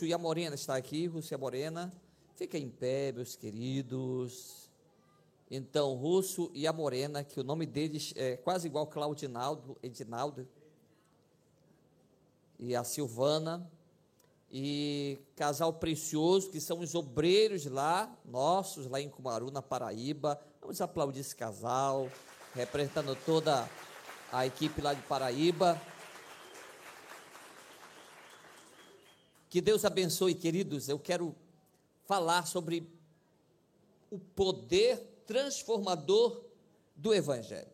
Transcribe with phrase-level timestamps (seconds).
[0.00, 1.92] e a Morena está aqui, Russo e a Morena.
[2.34, 4.70] Fica em pé, meus queridos.
[5.50, 10.48] Então, Russo e a Morena, que o nome deles é quase igual Claudinaldo, Edinaldo
[12.58, 13.70] e a Silvana.
[14.50, 20.38] E casal precioso, que são os obreiros lá, nossos, lá em Cumaru, na Paraíba.
[20.60, 22.10] Vamos aplaudir esse casal,
[22.54, 23.68] representando toda
[24.30, 25.80] a equipe lá de Paraíba.
[29.52, 30.88] Que Deus abençoe, queridos.
[30.88, 31.36] Eu quero
[32.06, 32.90] falar sobre
[34.10, 34.96] o poder
[35.26, 36.42] transformador
[36.96, 37.68] do Evangelho.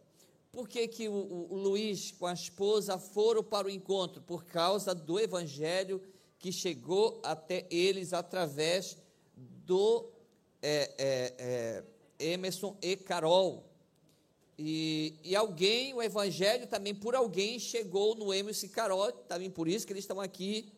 [0.50, 4.20] Por que, que o, o, Luiz com a esposa foram para o encontro?
[4.20, 6.02] Por causa do Evangelho
[6.36, 8.98] que chegou até eles através
[9.36, 10.10] do
[10.60, 13.64] é, é, é, Emerson e Carol.
[14.58, 19.68] E, e, alguém, o Evangelho também por alguém chegou no Emerson e Carol, também por
[19.68, 20.72] isso que eles estão aqui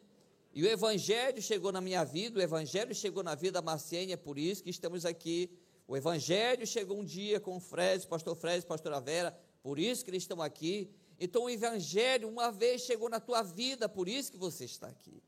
[0.52, 4.16] e o Evangelho chegou na minha vida, o Evangelho chegou na vida da Marciene, é
[4.16, 5.50] por isso que estamos aqui.
[5.86, 10.10] O Evangelho chegou um dia com o Fred, pastor Fred, pastora Vera, por isso que
[10.10, 10.90] eles estão aqui.
[11.18, 15.22] Então o Evangelho uma vez chegou na tua vida, por isso que você está aqui.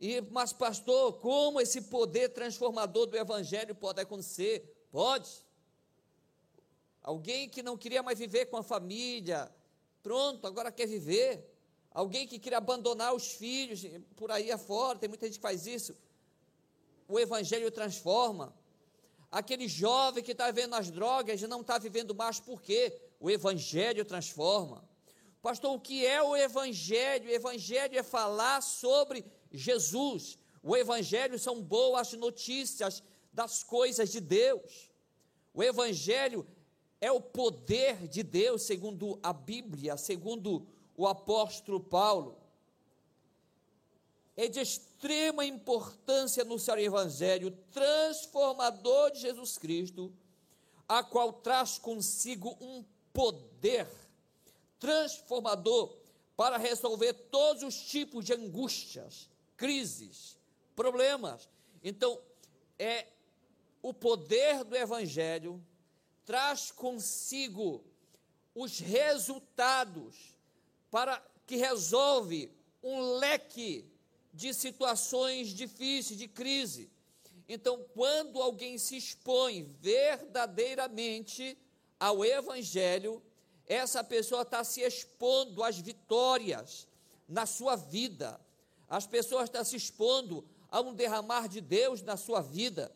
[0.00, 4.86] E, mas, pastor, como esse poder transformador do Evangelho pode acontecer?
[4.90, 5.28] Pode.
[7.02, 9.50] Alguém que não queria mais viver com a família,
[10.02, 11.49] pronto, agora quer viver.
[11.92, 13.84] Alguém que queria abandonar os filhos
[14.16, 15.96] por aí afora, tem muita gente que faz isso.
[17.08, 18.54] O Evangelho transforma.
[19.30, 23.00] Aquele jovem que está vivendo as drogas não está vivendo mais, por quê?
[23.18, 24.84] O Evangelho transforma.
[25.42, 27.28] Pastor, o que é o Evangelho?
[27.28, 30.38] O Evangelho é falar sobre Jesus.
[30.62, 33.02] O Evangelho são boas notícias
[33.32, 34.90] das coisas de Deus.
[35.54, 36.46] O Evangelho
[37.00, 40.66] é o poder de Deus, segundo a Bíblia, segundo
[41.00, 42.36] o apóstolo Paulo.
[44.36, 50.12] É de extrema importância no seu evangelho transformador de Jesus Cristo,
[50.86, 52.84] a qual traz consigo um
[53.14, 53.88] poder
[54.78, 55.96] transformador
[56.36, 60.36] para resolver todos os tipos de angústias, crises,
[60.76, 61.48] problemas.
[61.82, 62.20] Então,
[62.78, 63.06] é
[63.80, 65.64] o poder do evangelho
[66.26, 67.82] traz consigo
[68.54, 70.38] os resultados
[70.90, 72.50] para que resolve
[72.82, 73.84] um leque
[74.32, 76.90] de situações difíceis, de crise.
[77.48, 81.58] Então, quando alguém se expõe verdadeiramente
[81.98, 83.22] ao Evangelho,
[83.66, 86.86] essa pessoa está se expondo às vitórias
[87.28, 88.40] na sua vida.
[88.88, 92.92] As pessoas estão se expondo a um derramar de Deus na sua vida.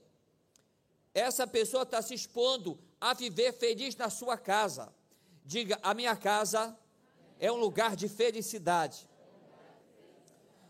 [1.13, 4.93] Essa pessoa está se expondo a viver feliz na sua casa.
[5.45, 6.77] Diga: a minha casa
[7.39, 9.09] é um lugar de felicidade.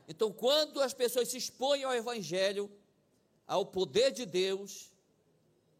[0.07, 2.71] Então, quando as pessoas se expõem ao Evangelho,
[3.47, 4.93] ao poder de Deus,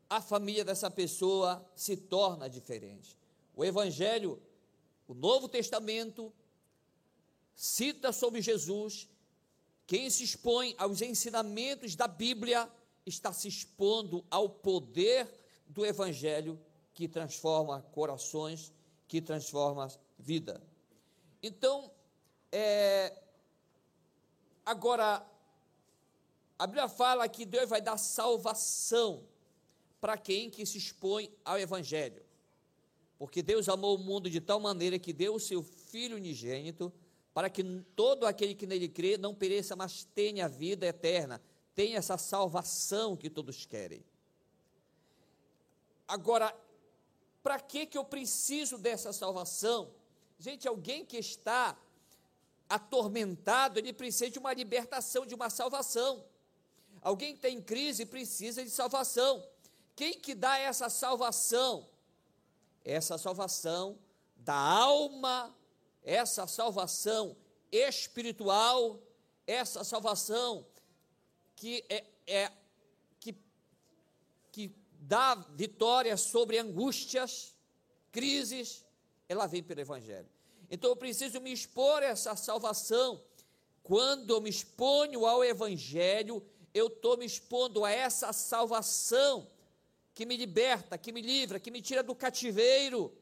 [0.09, 3.19] a família dessa pessoa se torna diferente.
[3.55, 4.41] O Evangelho,
[5.07, 6.33] o Novo Testamento,
[7.55, 9.09] cita sobre Jesus.
[9.87, 12.71] Quem se expõe aos ensinamentos da Bíblia
[13.05, 15.29] está se expondo ao poder
[15.67, 16.59] do Evangelho
[16.95, 18.73] que transforma corações,
[19.07, 20.63] que transforma vida.
[21.47, 21.91] Então,
[22.51, 23.13] é,
[24.65, 25.23] agora,
[26.59, 29.29] a Bíblia fala que Deus vai dar salvação
[30.01, 32.25] para quem que se expõe ao Evangelho.
[33.19, 36.91] Porque Deus amou o mundo de tal maneira que deu o seu Filho unigênito
[37.35, 37.63] para que
[37.95, 41.43] todo aquele que nele crê não pereça, mas tenha vida eterna,
[41.75, 44.03] tenha essa salvação que todos querem.
[46.09, 46.57] Agora,
[47.43, 49.93] para que que eu preciso dessa salvação?
[50.45, 51.75] Gente, alguém que está
[52.69, 56.23] atormentado, ele precisa de uma libertação, de uma salvação.
[57.01, 59.43] Alguém que está em crise precisa de salvação.
[59.97, 61.89] Quem que dá essa salvação?
[62.85, 63.99] Essa salvação
[64.37, 65.57] da alma,
[66.03, 67.35] essa salvação
[67.73, 69.01] espiritual,
[69.47, 70.67] essa salvação
[71.57, 72.53] que é, é
[73.19, 73.35] que,
[74.53, 77.55] que dá vitória sobre angústias,
[78.13, 78.85] crises,
[79.27, 80.34] ela vem pelo Evangelho.
[80.75, 83.23] Então eu preciso me expor a essa salvação.
[83.85, 86.45] Quando eu me exponho ao Evangelho,
[86.75, 89.49] eu estou me expondo a essa salvação
[90.13, 93.17] que me liberta, que me livra, que me tira do cativeiro.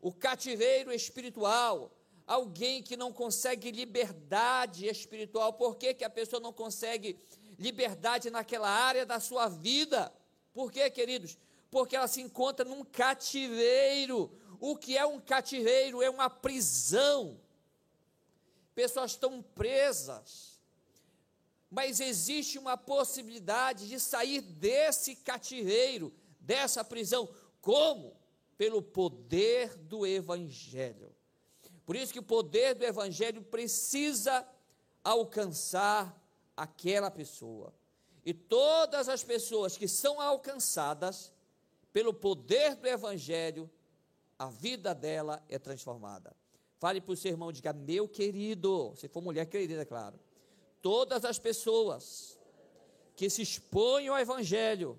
[0.00, 1.92] O cativeiro espiritual.
[2.26, 5.52] Alguém que não consegue liberdade espiritual.
[5.52, 7.16] Por que, que a pessoa não consegue
[7.56, 10.12] liberdade naquela área da sua vida?
[10.52, 11.38] Por quê, queridos?
[11.70, 14.28] Porque ela se encontra num cativeiro
[14.60, 16.02] o que é um cativeiro?
[16.02, 17.40] É uma prisão.
[18.74, 20.58] Pessoas estão presas.
[21.70, 27.28] mas existe uma possibilidade de sair desse cativeiro, dessa prisão.
[27.60, 28.16] Como?
[28.56, 31.14] Pelo poder do Evangelho.
[31.84, 34.46] Por isso que o poder do Evangelho precisa
[35.04, 36.18] alcançar
[36.56, 37.72] aquela pessoa.
[38.24, 41.32] E todas as pessoas que são alcançadas
[41.92, 43.70] pelo poder do Evangelho,
[44.38, 46.34] a vida dela é transformada.
[46.78, 50.18] Fale para o seu irmão, diga, meu querido, se for mulher querida, é claro.
[50.80, 52.38] Todas as pessoas
[53.16, 54.96] que se expõem ao Evangelho,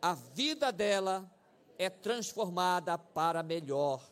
[0.00, 1.28] a vida dela
[1.76, 4.08] é transformada para melhor.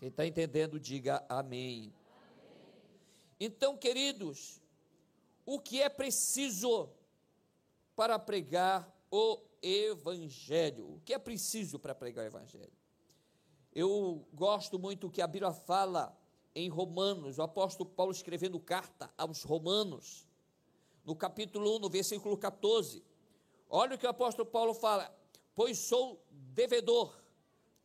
[0.00, 1.94] Quem está entendendo, diga amém.
[3.38, 4.60] Então, queridos,
[5.46, 6.90] o que é preciso
[7.94, 10.94] para pregar o Evangelho?
[10.94, 12.83] O que é preciso para pregar o Evangelho?
[13.74, 16.16] Eu gosto muito que a Bíblia fala
[16.54, 20.28] em Romanos, o apóstolo Paulo escrevendo carta aos Romanos,
[21.04, 23.02] no capítulo 1, no versículo 14.
[23.68, 25.12] Olha o que o apóstolo Paulo fala:
[25.56, 27.20] Pois sou devedor,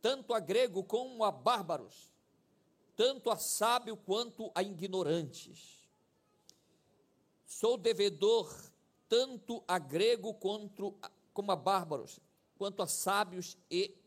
[0.00, 2.12] tanto a grego como a bárbaros,
[2.94, 5.80] tanto a sábio quanto a ignorantes.
[7.44, 8.48] Sou devedor
[9.08, 12.20] tanto a grego quanto a, como a bárbaros,
[12.56, 13.99] quanto a sábios e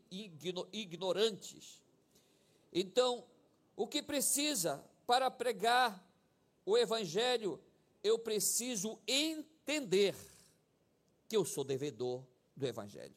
[0.72, 1.82] ignorantes.
[2.72, 3.24] Então,
[3.76, 6.04] o que precisa para pregar
[6.64, 7.60] o Evangelho?
[8.02, 10.14] Eu preciso entender
[11.28, 12.24] que eu sou devedor
[12.56, 13.14] do Evangelho.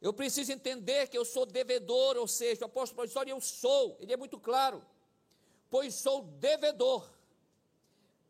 [0.00, 3.40] Eu preciso entender que eu sou devedor, ou seja, o apóstolo Paulo diz, olha, eu
[3.40, 4.84] sou, ele é muito claro,
[5.70, 7.08] pois sou devedor.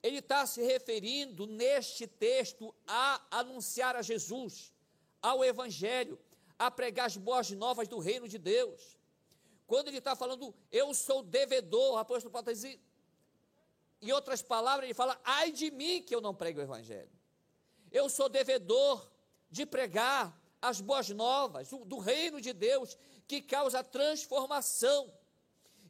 [0.02, 4.70] Ele está se referindo neste texto a anunciar a Jesus,
[5.22, 6.18] ao Evangelho,
[6.66, 8.98] a pregar as boas novas do reino de Deus.
[9.66, 12.80] Quando ele está falando, eu sou devedor, o apóstolo Paulo dizendo,
[14.00, 17.10] em outras palavras, ele fala, ai de mim que eu não prego o Evangelho.
[17.90, 19.10] Eu sou devedor
[19.50, 25.12] de pregar as boas novas do reino de Deus que causa transformação.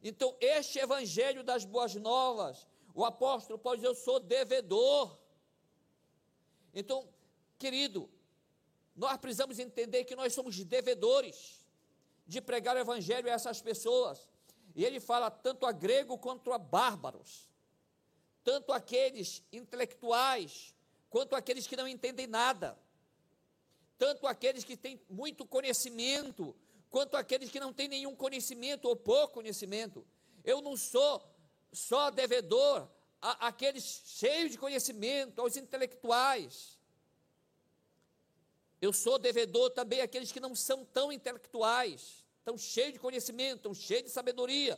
[0.03, 5.17] Então, este Evangelho das boas novas, o apóstolo pode dizer, eu sou devedor.
[6.73, 7.07] Então,
[7.57, 8.09] querido,
[8.95, 11.61] nós precisamos entender que nós somos devedores
[12.25, 14.27] de pregar o evangelho a essas pessoas.
[14.75, 17.49] E ele fala tanto a grego quanto a bárbaros,
[18.43, 20.75] tanto aqueles intelectuais,
[21.09, 22.77] quanto aqueles que não entendem nada,
[23.97, 26.55] tanto aqueles que têm muito conhecimento,
[26.89, 30.05] quanto aqueles que não têm nenhum conhecimento ou pouco conhecimento.
[30.43, 31.23] Eu não sou
[31.71, 32.87] só devedor
[33.21, 36.72] àqueles cheios de conhecimento, aos intelectuais.
[38.85, 43.73] Eu sou devedor também àqueles que não são tão intelectuais, tão cheios de conhecimento, tão
[43.73, 44.77] cheios de sabedoria.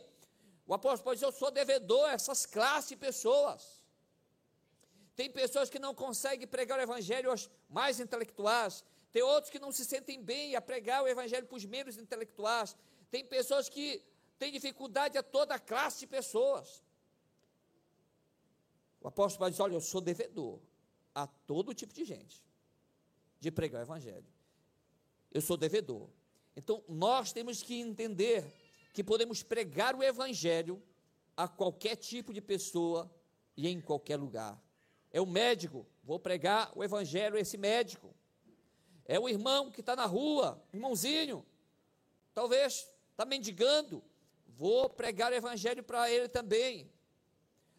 [0.64, 3.82] O apóstolo dizer: Eu sou devedor a essas classes de pessoas.
[5.16, 8.84] Tem pessoas que não conseguem pregar o evangelho aos mais intelectuais.
[9.10, 12.76] Tem outros que não se sentem bem a pregar o evangelho para os menos intelectuais.
[13.10, 14.00] Tem pessoas que
[14.38, 16.80] têm dificuldade a toda classe de pessoas.
[19.00, 20.60] O apóstolo dizer: Olha, eu sou devedor
[21.12, 22.45] a todo tipo de gente
[23.40, 24.26] de pregar o Evangelho.
[25.32, 26.08] Eu sou devedor.
[26.56, 28.44] Então, nós temos que entender
[28.92, 30.82] que podemos pregar o Evangelho
[31.36, 33.10] a qualquer tipo de pessoa
[33.56, 34.60] e em qualquer lugar.
[35.10, 38.14] É o médico, vou pregar o Evangelho a esse médico.
[39.04, 41.44] É o irmão que está na rua, irmãozinho,
[42.34, 44.02] talvez está mendigando,
[44.46, 46.90] vou pregar o Evangelho para ele também.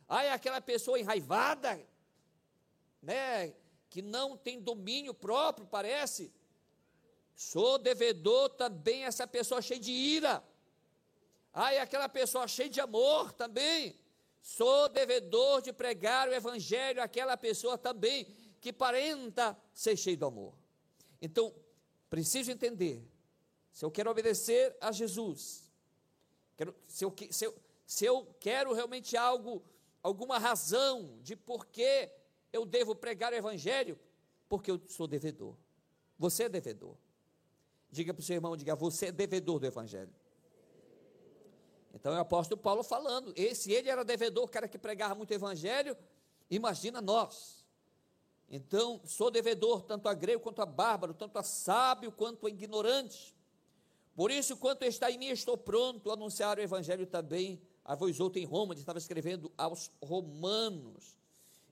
[0.07, 1.83] Ah, é aquela pessoa enraivada,
[3.01, 3.53] né,
[3.89, 6.31] que não tem domínio próprio, parece.
[7.35, 10.43] Sou devedor também essa pessoa cheia de ira.
[11.53, 13.95] Ah, e aquela pessoa cheia de amor também.
[14.41, 18.25] Sou devedor de pregar o evangelho àquela pessoa também
[18.61, 20.53] que parenta ser cheio de amor.
[21.21, 21.53] Então,
[22.09, 23.05] preciso entender.
[23.71, 25.71] Se eu quero obedecer a Jesus,
[26.55, 29.63] quero, se, eu, se, eu, se eu quero realmente algo,
[30.01, 32.11] alguma razão de porquê
[32.51, 33.99] eu devo pregar o Evangelho
[34.49, 35.55] porque eu sou devedor.
[36.17, 36.95] Você é devedor.
[37.89, 40.13] Diga para o seu irmão, diga, você é devedor do Evangelho.
[41.93, 43.33] Então é o apóstolo Paulo falando.
[43.55, 45.95] Se ele era devedor, o cara que pregava muito Evangelho,
[46.49, 47.65] imagina nós.
[48.49, 53.35] Então, sou devedor tanto a grego quanto a bárbaro, tanto a sábio quanto a ignorante.
[54.15, 58.19] Por isso, quanto está em mim, estou pronto a anunciar o Evangelho também a vós
[58.19, 61.17] outro em Roma, ele estava escrevendo aos romanos.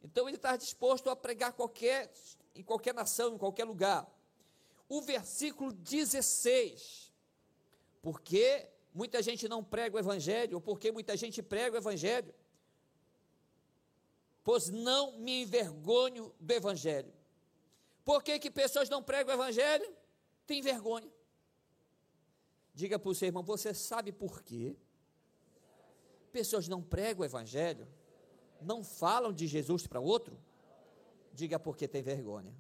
[0.06, 2.12] Então ele está disposto a pregar qualquer,
[2.54, 4.08] em qualquer nação, em qualquer lugar.
[4.88, 7.12] O versículo 16,
[8.04, 12.34] porque muita gente não prega o evangelho, ou porque muita gente prega o evangelho.
[14.44, 17.12] pois não me envergonho do Evangelho.
[18.04, 19.92] Por que, que pessoas não pregam o Evangelho?
[20.46, 21.12] Tem vergonha.
[22.72, 24.78] Diga para o seu irmão, você sabe por quê?
[26.32, 27.88] Pessoas não pregam o Evangelho,
[28.66, 30.38] não falam de Jesus para outro?
[31.34, 32.54] Diga porque tem vergonha.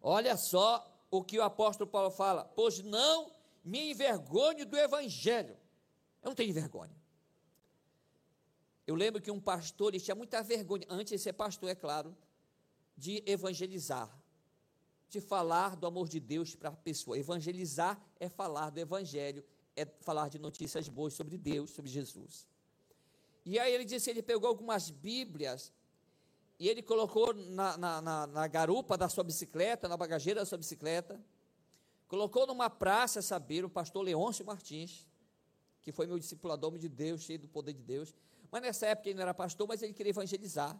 [0.00, 3.32] Olha só o que o apóstolo Paulo fala: pois não
[3.64, 5.56] me envergonho do Evangelho.
[6.22, 6.96] Eu não tenho vergonha.
[8.86, 12.16] Eu lembro que um pastor ele tinha muita vergonha, antes de ser pastor, é claro,
[12.96, 14.10] de evangelizar,
[15.10, 17.18] de falar do amor de Deus para a pessoa.
[17.18, 19.44] Evangelizar é falar do Evangelho,
[19.76, 22.48] é falar de notícias boas sobre Deus, sobre Jesus.
[23.50, 25.72] E aí ele disse: ele pegou algumas Bíblias
[26.58, 30.58] e ele colocou na, na, na, na garupa da sua bicicleta, na bagageira da sua
[30.58, 31.18] bicicleta,
[32.06, 35.08] colocou numa praça, saber, o pastor Leôncio Martins,
[35.80, 38.14] que foi meu discipulador de Deus, cheio do poder de Deus.
[38.50, 40.78] Mas nessa época ele não era pastor, mas ele queria evangelizar.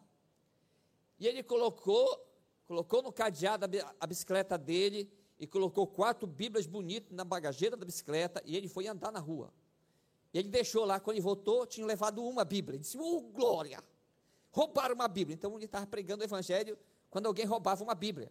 [1.19, 2.23] E ele colocou,
[2.67, 3.65] colocou no cadeado
[3.99, 8.87] a bicicleta dele e colocou quatro Bíblias bonitas na bagageira da bicicleta e ele foi
[8.87, 9.51] andar na rua.
[10.33, 12.77] E ele deixou lá, quando ele voltou, tinha levado uma Bíblia.
[12.77, 13.83] Ele disse, oh glória!
[14.51, 15.35] Roubaram uma Bíblia.
[15.35, 16.79] Então ele estava pregando o Evangelho
[17.11, 18.31] quando alguém roubava uma Bíblia.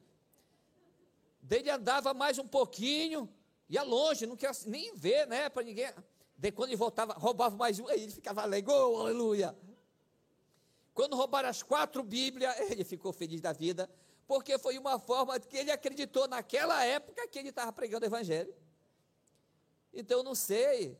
[1.41, 3.29] Dele andava mais um pouquinho,
[3.69, 5.87] ia longe, não queria nem ver, né, para ninguém.
[6.37, 9.57] De quando ele voltava, roubava mais um, aí ele ficava alegre, oh, aleluia.
[10.93, 13.89] Quando roubaram as quatro Bíblias, ele ficou feliz da vida,
[14.27, 18.53] porque foi uma forma que ele acreditou naquela época que ele estava pregando o Evangelho.
[19.93, 20.99] Então, não sei,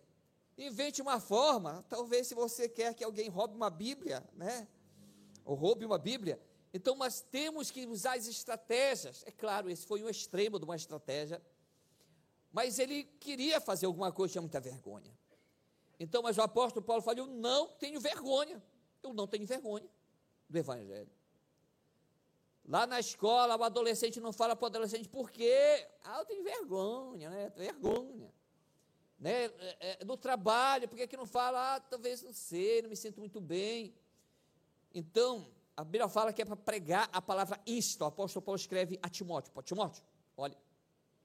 [0.58, 4.68] invente uma forma, talvez se você quer que alguém roube uma Bíblia, né,
[5.46, 6.40] ou roube uma Bíblia,
[6.74, 9.24] então nós temos que usar as estratégias.
[9.26, 11.42] É claro, esse foi um extremo de uma estratégia,
[12.52, 15.16] mas ele queria fazer alguma coisa, tinha muita vergonha.
[16.00, 18.62] Então, mas o apóstolo Paulo falou: Eu não tenho vergonha,
[19.02, 19.90] eu não tenho vergonha
[20.50, 21.10] do Evangelho.
[22.66, 25.88] Lá na escola, o adolescente não fala para o adolescente por quê?
[26.04, 27.50] Ah, eu tenho vergonha, né?
[27.56, 28.34] Vergonha.
[29.20, 29.46] Né?
[29.46, 31.76] É, é, no trabalho, por que, não fala?
[31.76, 33.94] Ah, talvez não sei, não me sinto muito bem.
[34.94, 38.02] Então, a Bíblia fala que é para pregar a palavra isto.
[38.02, 39.52] O apóstolo Paulo escreve a Timóteo.
[39.64, 40.04] Timóteo,
[40.36, 40.58] olha,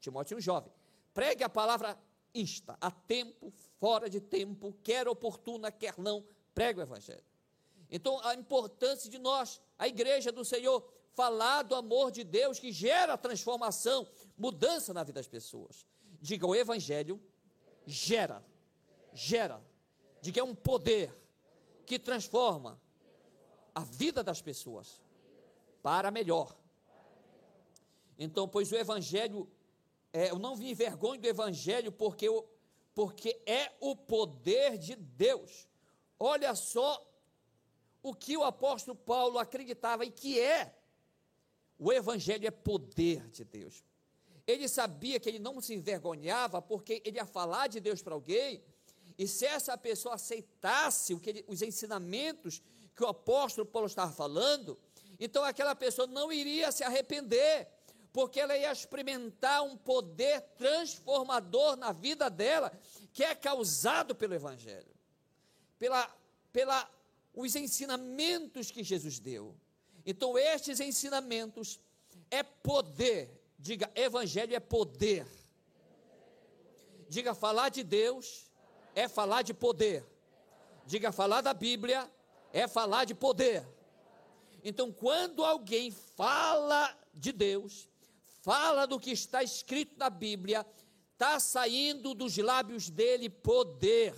[0.01, 0.73] Timóteo é um jovem.
[1.13, 1.99] Pregue a palavra
[2.35, 7.25] insta, a tempo, fora de tempo, quer oportuna, quer não, prega o Evangelho.
[7.91, 12.73] Então, a importância de nós, a igreja do Senhor, falar do amor de Deus que
[12.73, 15.87] gera transformação, mudança na vida das pessoas.
[16.21, 17.21] Diga, o Evangelho
[17.87, 18.45] gera,
[19.13, 19.63] gera,
[20.21, 21.15] diga, é um poder
[21.85, 22.81] que transforma
[23.75, 25.01] a vida das pessoas
[25.83, 26.57] para melhor.
[28.19, 29.51] Então, pois o Evangelho
[30.13, 32.47] é, eu não me envergonho do Evangelho, porque, eu,
[32.95, 35.67] porque é o poder de Deus.
[36.19, 37.05] Olha só
[38.03, 40.77] o que o apóstolo Paulo acreditava e que é.
[41.79, 43.83] O Evangelho é poder de Deus.
[44.53, 48.63] Ele sabia que ele não se envergonhava, porque ele ia falar de Deus para alguém,
[49.19, 52.63] e se essa pessoa aceitasse ele, os ensinamentos
[52.95, 54.79] que o apóstolo Paulo estava falando,
[55.19, 57.69] então aquela pessoa não iria se arrepender,
[58.13, 62.73] porque ela ia experimentar um poder transformador na vida dela,
[63.13, 64.95] que é causado pelo Evangelho,
[65.79, 66.15] pela,
[66.53, 66.91] pela
[67.35, 69.55] os ensinamentos que Jesus deu.
[70.05, 71.81] Então, estes ensinamentos
[72.31, 73.42] é poder.
[73.63, 75.25] Diga, Evangelho é poder.
[77.09, 78.51] Diga, falar de Deus
[78.93, 80.05] é falar de poder.
[80.85, 82.11] Diga, falar da Bíblia
[82.53, 83.65] é falar de poder.
[84.65, 87.89] Então, quando alguém fala de Deus,
[88.41, 90.67] fala do que está escrito na Bíblia,
[91.13, 94.13] está saindo dos lábios dele poder.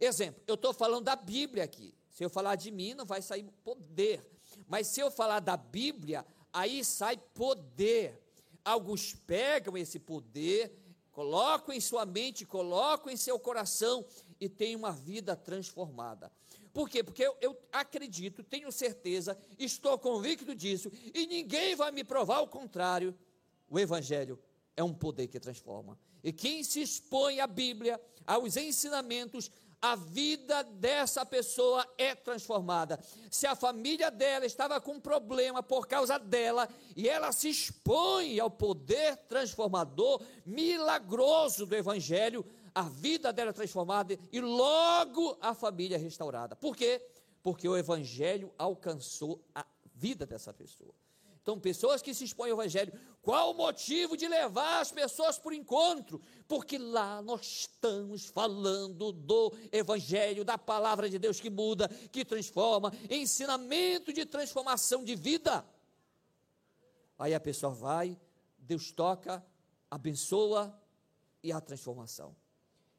[0.00, 1.92] Exemplo, eu estou falando da Bíblia aqui.
[2.10, 4.24] Se eu falar de mim, não vai sair poder.
[4.68, 8.20] Mas se eu falar da Bíblia, aí sai poder.
[8.64, 10.72] Alguns pegam esse poder,
[11.12, 14.04] colocam em sua mente, colocam em seu coração
[14.40, 16.30] e têm uma vida transformada.
[16.72, 17.02] Por quê?
[17.02, 22.46] Porque eu, eu, acredito, tenho certeza, estou convicto disso, e ninguém vai me provar o
[22.46, 23.14] contrário.
[23.68, 24.38] O Evangelho
[24.76, 25.98] é um poder que transforma.
[26.22, 33.00] E quem se expõe à Bíblia, aos ensinamentos, a vida dessa pessoa é transformada.
[33.30, 38.50] Se a família dela estava com problema por causa dela, e ela se expõe ao
[38.50, 42.44] poder transformador, milagroso do Evangelho,
[42.74, 46.54] a vida dela é transformada e logo a família é restaurada.
[46.54, 47.02] Por quê?
[47.42, 50.94] Porque o Evangelho alcançou a vida dessa pessoa.
[51.50, 55.50] Então, pessoas que se expõem ao Evangelho, qual o motivo de levar as pessoas para
[55.50, 56.22] o encontro?
[56.46, 62.92] Porque lá nós estamos falando do Evangelho, da palavra de Deus que muda, que transforma,
[63.10, 65.64] ensinamento de transformação de vida.
[67.18, 68.16] Aí a pessoa vai,
[68.56, 69.44] Deus toca,
[69.90, 70.72] abençoa
[71.42, 72.36] e há transformação.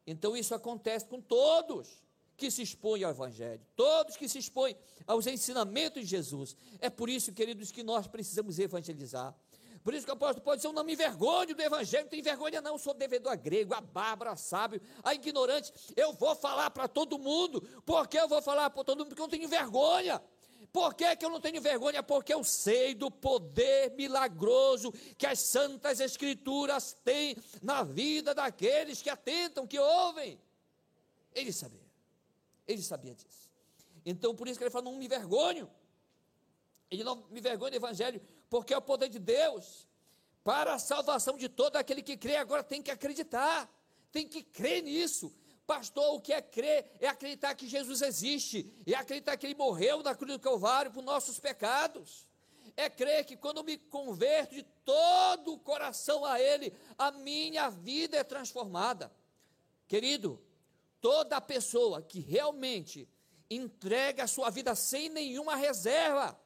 [0.05, 2.03] Então isso acontece com todos
[2.41, 6.57] que se expõem ao Evangelho, todos que se expõem aos ensinamentos de Jesus.
[6.79, 9.35] É por isso, queridos, que nós precisamos evangelizar.
[9.83, 12.23] Por isso que o apóstolo pode dizer, eu não me envergonho do evangelho, não tenho
[12.23, 16.35] vergonha não, eu sou devedor a grego, a bárbaro, a sábio, a ignorante, eu vou
[16.35, 19.47] falar para todo mundo, porque eu vou falar para todo mundo, porque eu não tenho
[19.47, 20.19] vergonha,
[20.73, 22.01] por que, que eu não tenho vergonha?
[22.01, 29.11] Porque eu sei do poder milagroso que as santas escrituras têm na vida daqueles que
[29.11, 30.39] atentam, que ouvem,
[31.33, 31.80] ele sabia
[32.71, 33.49] ele sabia disso.
[34.05, 35.69] Então, por isso que ele fala: não me vergonho.
[36.89, 39.87] Ele não me vergonha do Evangelho, porque é o poder de Deus
[40.43, 42.35] para a salvação de todo aquele que crê.
[42.35, 43.69] Agora tem que acreditar,
[44.11, 45.33] tem que crer nisso.
[45.65, 46.91] Pastor, o que é crer?
[46.99, 51.01] É acreditar que Jesus existe, é acreditar que ele morreu na cruz do Calvário por
[51.01, 52.27] nossos pecados.
[52.75, 57.69] É crer que quando eu me converto de todo o coração a Ele, a minha
[57.69, 59.11] vida é transformada.
[59.87, 60.41] Querido,
[61.01, 63.09] Toda pessoa que realmente
[63.49, 66.39] entrega a sua vida sem nenhuma reserva.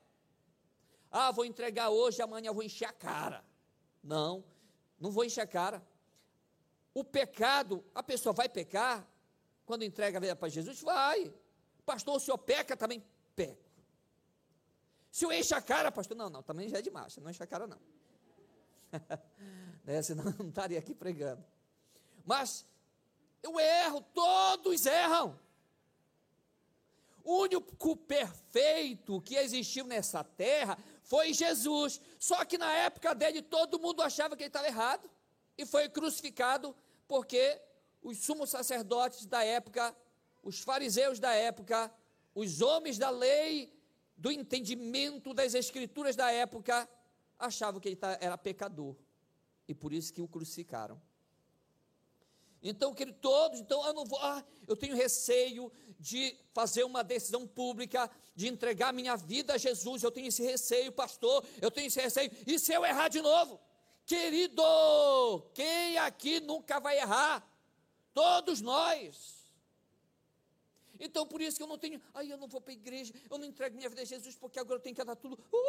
[1.11, 3.45] Ah, vou entregar hoje, amanhã vou encher a cara.
[4.03, 4.43] Não,
[4.99, 5.85] não vou encher a cara.
[6.93, 9.07] O pecado, a pessoa vai pecar
[9.65, 10.81] quando entrega a vida para Jesus?
[10.81, 11.33] Vai.
[11.85, 13.03] Pastor, o senhor peca também?
[13.35, 13.65] Peco.
[15.11, 17.47] Se eu encho a cara, pastor, não, não, também já é demais, não enche a
[17.47, 17.79] cara não.
[19.85, 21.43] né, senão não estaria aqui pregando.
[22.25, 22.65] Mas
[23.45, 25.39] eu erro, todos erram.
[27.23, 32.01] O único perfeito que existiu nessa terra foi Jesus.
[32.19, 35.09] Só que na época dele todo mundo achava que ele estava errado
[35.57, 36.75] e foi crucificado
[37.07, 37.61] porque
[38.01, 39.95] os sumos sacerdotes da época,
[40.43, 41.93] os fariseus da época,
[42.33, 43.73] os homens da lei,
[44.17, 46.89] do entendimento das escrituras da época,
[47.37, 48.95] achavam que ele era pecador
[49.67, 50.99] e por isso que o crucificaram.
[52.67, 57.45] Então, querido, todos, então eu não vou, ah, eu tenho receio de fazer uma decisão
[57.45, 62.01] pública, de entregar minha vida a Jesus, eu tenho esse receio, pastor, eu tenho esse
[62.01, 63.61] receio, e se eu errar de novo?
[64.03, 64.63] Querido,
[65.53, 67.47] quem aqui nunca vai errar?
[68.15, 69.35] Todos nós.
[70.99, 73.37] Então, por isso que eu não tenho, aí eu não vou para a igreja, eu
[73.37, 75.37] não entrego minha vida a Jesus, porque agora eu tenho que andar tudo.
[75.53, 75.59] Uh, uh,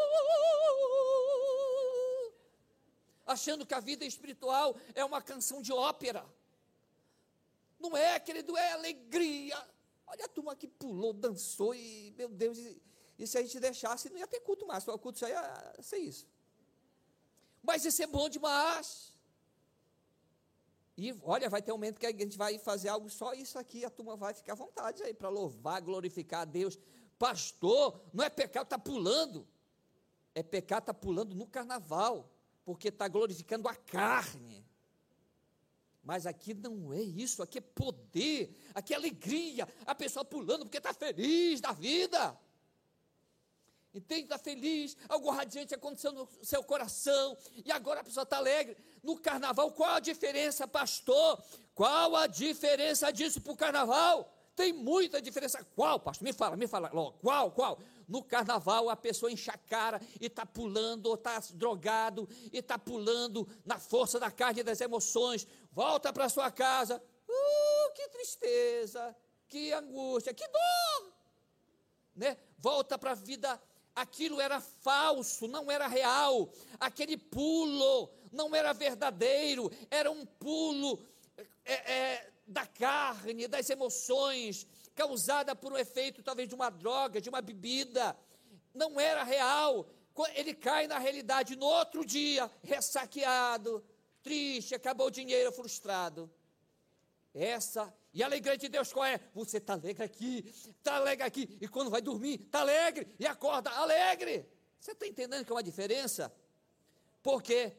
[2.28, 2.32] uh,
[3.26, 6.24] achando que a vida espiritual é uma canção de ópera.
[7.78, 9.56] Não é, querido, é alegria.
[10.06, 12.80] Olha a turma que pulou, dançou e, meu Deus, e,
[13.18, 15.98] e se a gente deixasse, não ia ter culto mais, o culto só ia ser
[15.98, 16.26] isso.
[17.62, 19.12] Mas isso é bom demais.
[20.96, 23.84] E olha, vai ter um momento que a gente vai fazer algo só isso aqui,
[23.84, 26.78] a turma vai ficar à vontade aí para louvar, glorificar a Deus.
[27.18, 29.46] Pastor, não é pecado, está pulando.
[30.34, 32.30] É pecado, está pulando no carnaval,
[32.64, 34.65] porque está glorificando a carne.
[36.06, 40.78] Mas aqui não é isso, aqui é poder, aqui é alegria, a pessoa pulando porque
[40.78, 42.38] está feliz da vida.
[43.92, 44.22] Entende?
[44.22, 48.76] Está feliz, algo radiante aconteceu no seu coração, e agora a pessoa está alegre.
[49.02, 51.42] No carnaval, qual a diferença, pastor?
[51.74, 54.32] Qual a diferença disso para o carnaval?
[54.56, 55.62] Tem muita diferença.
[55.76, 56.24] Qual, pastor?
[56.24, 57.18] Me fala, me fala logo.
[57.18, 57.78] Qual, qual?
[58.08, 62.78] No carnaval a pessoa enche a cara e está pulando, ou está drogado, e está
[62.78, 65.46] pulando na força da carne e das emoções.
[65.70, 67.02] Volta para sua casa.
[67.28, 69.14] Uh, que tristeza,
[69.46, 71.12] que angústia, que dor.
[72.14, 72.38] Né?
[72.58, 73.60] Volta para a vida.
[73.94, 76.50] Aquilo era falso, não era real.
[76.80, 80.98] Aquele pulo não era verdadeiro, era um pulo
[81.64, 87.28] é, é, da carne, das emoções, causada por um efeito talvez de uma droga, de
[87.28, 88.16] uma bebida,
[88.72, 89.88] não era real.
[90.34, 93.84] Ele cai na realidade no outro dia, ressaqueado,
[94.22, 96.30] triste, acabou o dinheiro, frustrado.
[97.34, 99.20] Essa, e a alegria de Deus qual é?
[99.34, 103.70] Você está alegre aqui, está alegre aqui, e quando vai dormir, está alegre, e acorda
[103.70, 104.48] alegre.
[104.80, 106.32] Você está entendendo que é uma diferença?
[107.22, 107.76] Porque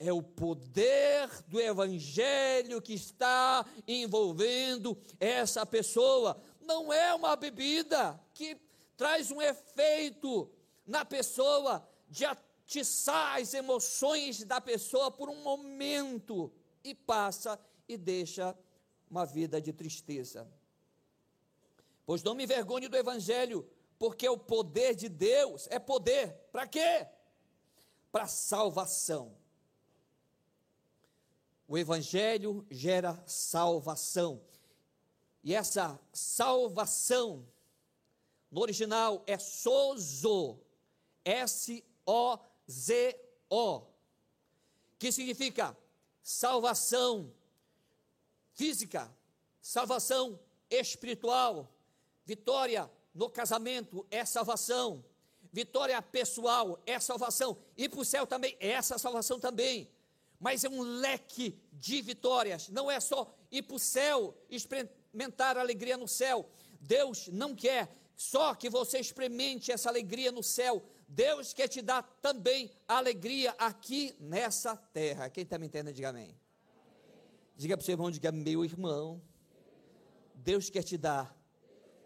[0.00, 6.42] é o poder do Evangelho que está envolvendo essa pessoa.
[6.60, 8.56] Não é uma bebida que
[8.96, 10.50] traz um efeito
[10.84, 18.56] na pessoa de atiçar as emoções da pessoa por um momento e passa e deixa
[19.08, 20.50] uma vida de tristeza.
[22.04, 26.32] Pois não me envergonhe do Evangelho, porque o poder de Deus é poder.
[26.50, 27.06] Para quê?
[28.10, 29.32] para salvação.
[31.70, 34.42] O Evangelho gera salvação.
[35.44, 37.46] E essa salvação,
[38.50, 40.58] no original, é sozo,
[41.24, 41.86] S-O-Z-O,
[44.98, 45.76] que significa
[46.20, 47.32] salvação
[48.52, 49.08] física,
[49.62, 51.72] salvação espiritual,
[52.26, 55.04] vitória no casamento é salvação,
[55.52, 59.88] vitória pessoal é salvação, e para o céu também é essa salvação também.
[60.40, 65.96] Mas é um leque de vitórias, não é só ir para o céu, experimentar alegria
[65.96, 66.48] no céu.
[66.80, 70.82] Deus não quer só que você experimente essa alegria no céu.
[71.08, 75.30] Deus quer te dar também alegria aqui nessa terra.
[75.30, 76.38] Quem está me entendendo, diga amém.
[77.56, 79.22] Diga para o seu irmão, diga, meu irmão,
[80.34, 81.34] Deus quer te dar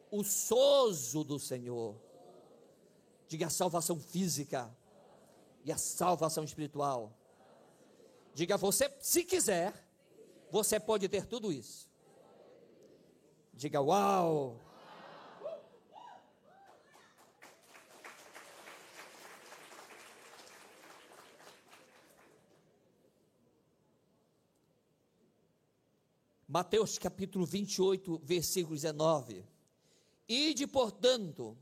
[0.08, 2.00] o sozo do Senhor.
[3.26, 4.72] Diga a salvação física
[5.64, 7.12] e a salvação espiritual.
[8.34, 9.72] Diga você, se quiser,
[10.50, 11.88] você pode ter tudo isso.
[13.52, 14.60] Diga uau!
[26.48, 29.44] Mateus capítulo 28, versículo 19.
[30.28, 31.56] Ide, portanto,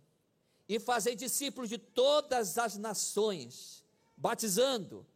[0.66, 3.84] e fazei discípulos de todas as nações,
[4.16, 5.06] batizando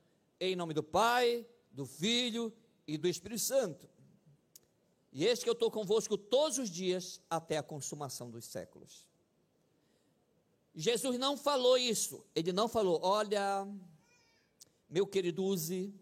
[0.41, 2.53] em nome do Pai, do Filho
[2.87, 3.89] e do Espírito Santo.
[5.13, 9.07] E eis que eu estou convosco todos os dias até a consumação dos séculos.
[10.75, 13.67] Jesus não falou isso, ele não falou, olha,
[14.91, 15.95] meu querido Uzi,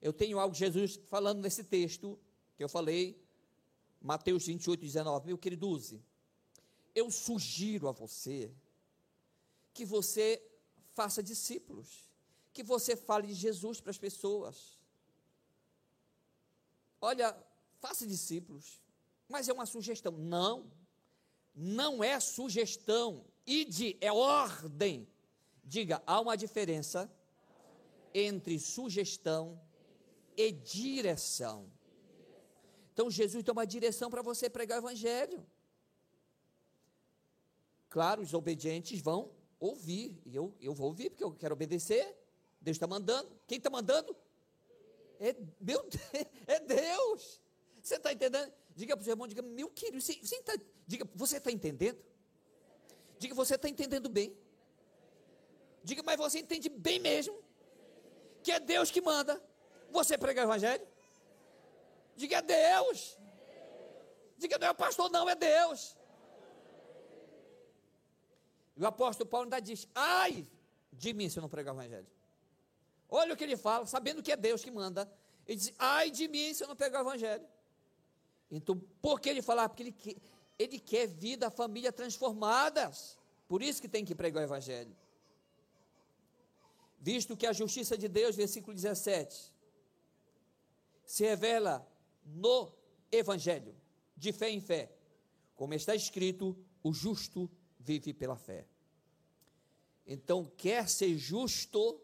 [0.00, 2.16] eu tenho algo Jesus falando nesse texto,
[2.56, 3.20] que eu falei,
[4.00, 5.26] Mateus 28, 19.
[5.26, 6.00] Meu querido Uzi,
[6.94, 8.52] eu sugiro a você
[9.74, 10.40] que você
[10.92, 12.11] faça discípulos,
[12.52, 14.78] que você fale de Jesus para as pessoas.
[17.00, 17.36] Olha,
[17.80, 18.80] faça discípulos,
[19.28, 20.12] mas é uma sugestão.
[20.12, 20.70] Não,
[21.54, 23.24] não é sugestão.
[23.46, 25.08] Ide é ordem.
[25.64, 27.10] Diga, há uma diferença
[28.14, 29.60] entre sugestão
[30.36, 31.70] e direção.
[32.92, 35.44] Então Jesus tem uma direção para você pregar o evangelho.
[37.88, 42.21] Claro, os obedientes vão ouvir, e eu, eu vou ouvir, porque eu quero obedecer.
[42.62, 43.28] Deus está mandando.
[43.46, 44.16] Quem está mandando?
[45.20, 45.84] É, meu,
[46.46, 47.40] é Deus.
[47.82, 48.52] Você está entendendo?
[48.74, 50.54] Diga para o seu irmão, diga, meu querido, você, você tá,
[50.86, 52.00] diga, você está entendendo?
[53.18, 54.34] Diga, você está entendendo bem.
[55.84, 57.36] Diga, mas você entende bem mesmo.
[58.42, 59.42] Que é Deus que manda
[59.90, 60.86] você pregar o evangelho.
[62.16, 63.18] Diga é Deus.
[64.38, 65.96] Diga não é o pastor, não, é Deus.
[68.76, 70.46] E o apóstolo Paulo ainda diz: ai
[70.92, 72.06] de mim se eu não pregar o evangelho.
[73.14, 75.06] Olha o que ele fala, sabendo que é Deus que manda.
[75.46, 77.46] Ele diz: ai de mim se eu não pregar o evangelho.
[78.50, 79.68] Então, por que ele fala?
[79.68, 80.16] Porque ele quer,
[80.58, 83.18] ele quer vida, família transformadas.
[83.46, 84.96] Por isso que tem que pregar o evangelho.
[86.98, 89.52] Visto que a justiça de Deus, versículo 17,
[91.04, 91.86] se revela
[92.24, 92.72] no
[93.10, 93.74] Evangelho,
[94.16, 94.90] de fé em fé.
[95.54, 98.66] Como está escrito, o justo vive pela fé.
[100.06, 102.00] Então, quer ser justo,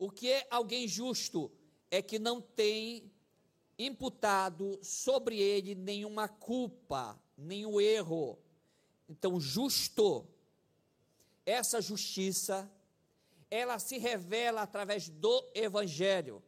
[0.00, 1.52] o que é alguém justo?
[1.90, 3.12] É que não tem
[3.78, 8.38] imputado sobre ele nenhuma culpa, nenhum erro.
[9.06, 10.26] Então, justo,
[11.44, 12.70] essa justiça,
[13.50, 16.42] ela se revela através do Evangelho.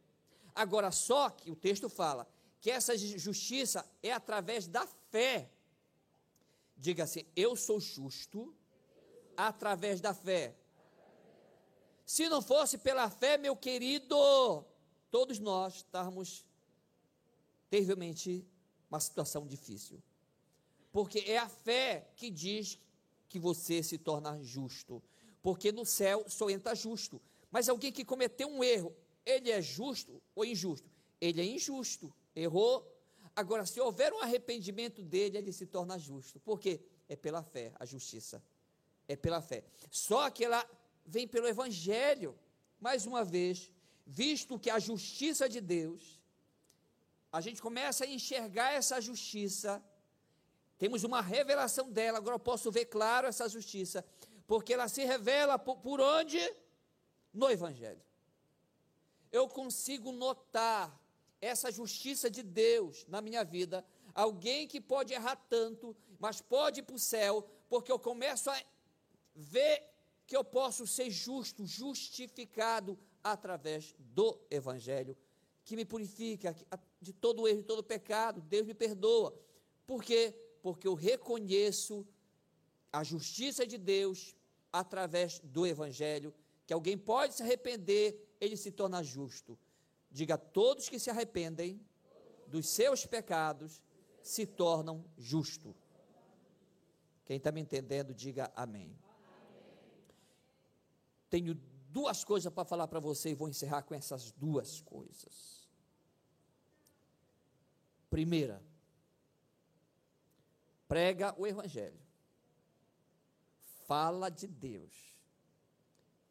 [0.55, 2.27] Agora, só que o texto fala,
[2.59, 5.51] que essa justiça é através da fé.
[6.75, 8.51] Diga assim: eu sou justo
[9.37, 10.55] através da fé.
[12.13, 14.15] Se não fosse pela fé, meu querido,
[15.09, 16.45] todos nós estávamos
[17.71, 18.45] terrivelmente
[18.87, 19.99] uma situação difícil.
[20.91, 22.77] Porque é a fé que diz
[23.27, 25.01] que você se torna justo.
[25.41, 27.19] Porque no céu só entra justo.
[27.49, 28.95] Mas alguém que cometeu um erro,
[29.25, 30.87] ele é justo ou injusto?
[31.19, 32.87] Ele é injusto errou.
[33.35, 36.39] Agora, se houver um arrependimento dele, ele se torna justo.
[36.41, 36.79] Por quê?
[37.09, 38.39] É pela fé, a justiça.
[39.07, 39.63] É pela fé.
[39.89, 40.63] Só que ela
[41.05, 42.37] vem pelo Evangelho.
[42.79, 43.71] Mais uma vez,
[44.05, 46.21] visto que a justiça de Deus,
[47.31, 49.83] a gente começa a enxergar essa justiça,
[50.77, 54.05] temos uma revelação dela, agora eu posso ver claro essa justiça,
[54.45, 56.39] porque ela se revela por, por onde?
[57.33, 58.01] No Evangelho.
[59.31, 61.01] Eu consigo notar
[61.39, 66.83] essa justiça de Deus na minha vida, alguém que pode errar tanto, mas pode ir
[66.83, 68.61] para o céu, porque eu começo a
[69.35, 69.92] ver
[70.25, 75.17] que eu posso ser justo, justificado através do Evangelho,
[75.63, 76.55] que me purifica
[77.01, 78.41] de todo erro, de todo pecado.
[78.41, 79.33] Deus me perdoa.
[79.85, 80.33] Por quê?
[80.61, 82.05] Porque eu reconheço
[82.91, 84.35] a justiça de Deus
[84.71, 86.33] através do Evangelho,
[86.65, 89.57] que alguém pode se arrepender, ele se torna justo.
[90.11, 91.81] Diga: todos que se arrependem
[92.47, 93.81] dos seus pecados
[94.21, 95.75] se tornam justos.
[97.25, 98.95] Quem está me entendendo, diga amém.
[101.33, 101.55] Tenho
[101.89, 105.67] duas coisas para falar para você e vou encerrar com essas duas coisas.
[108.07, 108.61] Primeira,
[110.87, 111.99] prega o Evangelho.
[113.87, 114.93] Fala de Deus.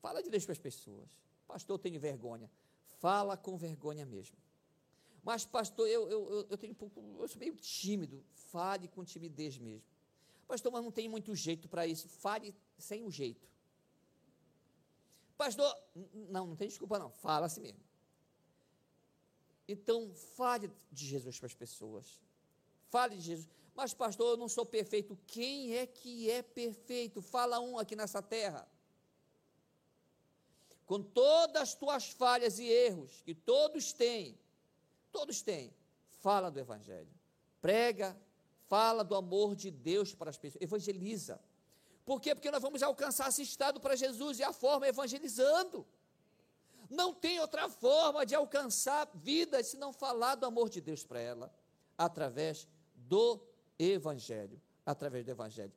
[0.01, 1.11] Fala de Deus para as pessoas.
[1.49, 2.49] Pastor, eu tenho vergonha.
[3.01, 4.37] Fala com vergonha mesmo.
[5.25, 8.25] Mas, pastor, eu, eu, eu tenho um pouco, eu sou meio tímido.
[8.53, 9.83] Fale com timidez mesmo.
[10.47, 12.09] Pastor, mas não tem muito jeito para isso.
[12.09, 13.52] Fale sem o jeito.
[15.37, 15.77] Pastor,
[16.31, 17.11] não, não tem desculpa não.
[17.11, 17.81] Fala assim mesmo.
[19.67, 22.21] Então, fale de Jesus para as pessoas.
[22.89, 23.49] Fale de Jesus.
[23.75, 25.19] Mas, pastor, eu não sou perfeito.
[25.27, 27.23] Quem é que é perfeito?
[27.23, 28.69] Fala um aqui nessa terra.
[30.85, 34.39] Com todas as tuas falhas e erros, que todos têm,
[35.11, 35.73] todos têm,
[36.21, 37.09] fala do Evangelho.
[37.63, 38.15] Prega,
[38.69, 40.61] fala do amor de Deus para as pessoas.
[40.61, 41.41] Evangeliza.
[42.05, 42.35] Por quê?
[42.35, 45.87] Porque nós vamos alcançar esse estado para Jesus e a forma é evangelizando.
[46.91, 51.21] Não tem outra forma de alcançar vidas se não falar do amor de Deus para
[51.21, 51.53] ela,
[51.97, 53.41] através do
[53.79, 54.61] Evangelho.
[54.85, 55.73] Através do Evangelho.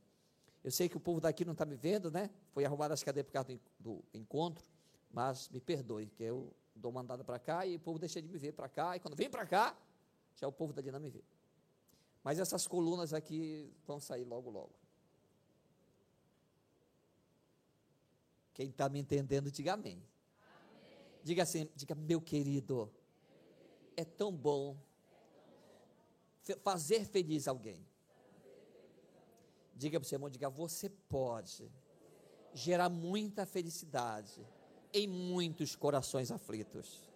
[0.64, 2.30] Eu sei que o povo daqui não está me vendo, né?
[2.52, 4.66] Foi arrumado as cadeiras por causa do, encontro,
[5.12, 8.38] mas me perdoe, que eu dou mandada para cá e o povo deixa de me
[8.38, 9.78] ver para cá, e quando vem para cá,
[10.36, 11.24] já o povo dali não me vê.
[12.24, 14.74] Mas essas colunas aqui vão sair logo, logo.
[18.56, 20.02] Quem está me entendendo, diga amém.
[20.48, 20.98] amém.
[21.22, 22.89] Diga assim, diga, meu querido,
[23.96, 24.78] é tão bom
[26.63, 27.86] fazer feliz alguém.
[29.76, 31.70] Diga para o seu irmão, diga, você pode
[32.54, 34.48] gerar muita felicidade
[34.94, 37.12] em muitos corações aflitos.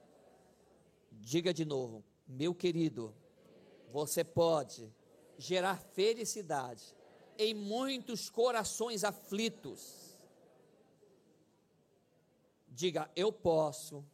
[1.10, 3.16] Diga de novo, meu querido,
[3.88, 4.94] você pode
[5.38, 6.94] gerar felicidade
[7.38, 10.09] em muitos corações aflitos.
[12.80, 14.06] Diga, eu posso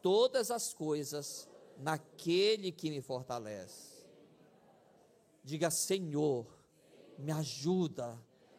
[0.00, 4.06] todas as coisas naquele que me fortalece.
[5.42, 6.46] Diga, Senhor,
[7.18, 8.16] me ajuda,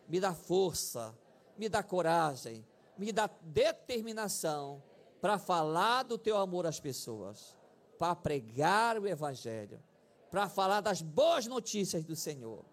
[0.09, 1.17] me dá força,
[1.57, 4.83] me dá coragem, me dá determinação
[5.21, 7.57] para falar do teu amor às pessoas,
[7.97, 9.81] para pregar o Evangelho,
[10.29, 12.65] para falar das boas notícias do Senhor.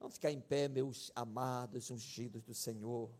[0.00, 3.10] Vamos ficar em pé, meus amados, ungidos do Senhor.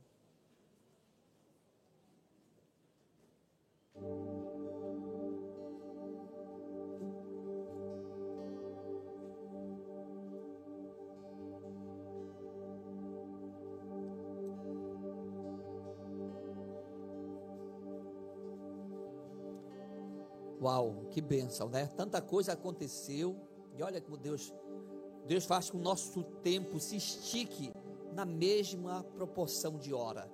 [20.62, 21.86] Uau, que bênção, né?
[21.96, 23.36] Tanta coisa aconteceu
[23.76, 24.52] e olha como Deus
[25.26, 27.72] Deus faz com que o nosso tempo se estique
[28.12, 30.30] na mesma proporção de hora.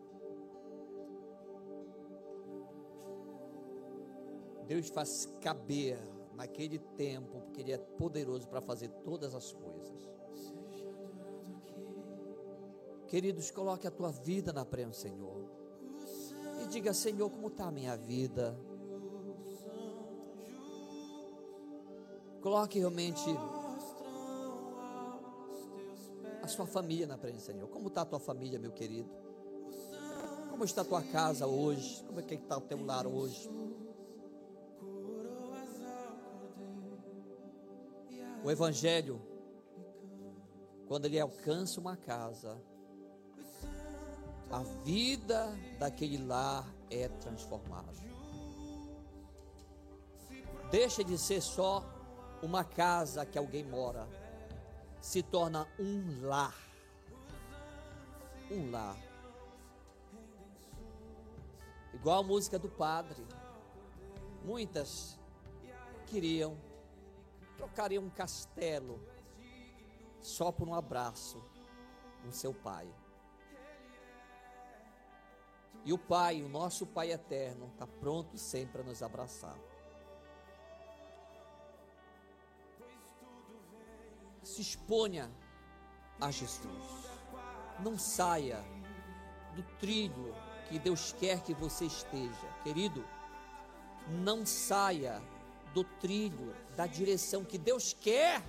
[4.66, 5.98] Deus faz caber
[6.34, 10.10] naquele tempo, porque Ele é poderoso para fazer todas as coisas.
[13.06, 15.48] Queridos, coloque a tua vida na presença, Senhor.
[16.62, 18.58] E diga, Senhor, como está a minha vida?
[22.40, 23.24] Coloque realmente
[26.56, 27.68] sua família na presença, Senhor.
[27.68, 29.10] Como está a tua família, meu querido?
[30.50, 32.02] Como está a tua casa hoje?
[32.04, 33.50] Como é que está o teu lar hoje?
[38.42, 39.20] O Evangelho,
[40.88, 42.58] quando ele alcança uma casa,
[44.50, 47.92] a vida daquele lar é transformada.
[50.70, 51.84] Deixa de ser só
[52.42, 54.08] uma casa que alguém mora
[55.00, 56.54] se torna um lar.
[58.50, 58.96] Um lar.
[61.92, 63.24] Igual a música do padre.
[64.44, 65.18] Muitas
[66.06, 66.56] queriam,
[67.56, 69.00] trocariam um castelo
[70.20, 71.42] só por um abraço
[72.24, 72.88] do seu pai.
[75.86, 79.56] E o Pai, o nosso Pai eterno, está pronto sempre para nos abraçar.
[84.56, 85.30] Se exponha
[86.18, 87.10] a Jesus.
[87.80, 88.64] Não saia
[89.54, 90.34] do trilho
[90.68, 92.48] que Deus quer que você esteja.
[92.64, 93.04] Querido,
[94.08, 95.22] não saia
[95.74, 98.42] do trilho, da direção que Deus quer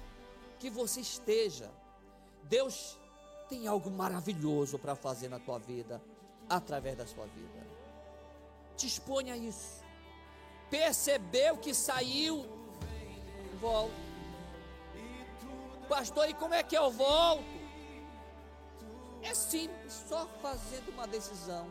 [0.60, 1.70] que você esteja.
[2.44, 2.98] Deus
[3.50, 6.02] tem algo maravilhoso para fazer na tua vida,
[6.50, 7.68] através da sua vida.
[8.78, 9.84] Te exponha a isso.
[10.70, 12.46] Percebeu que saiu,
[13.60, 14.07] volta.
[15.88, 17.46] Pastor, e como é que eu volto?
[19.22, 21.68] É simples, só fazendo uma decisão.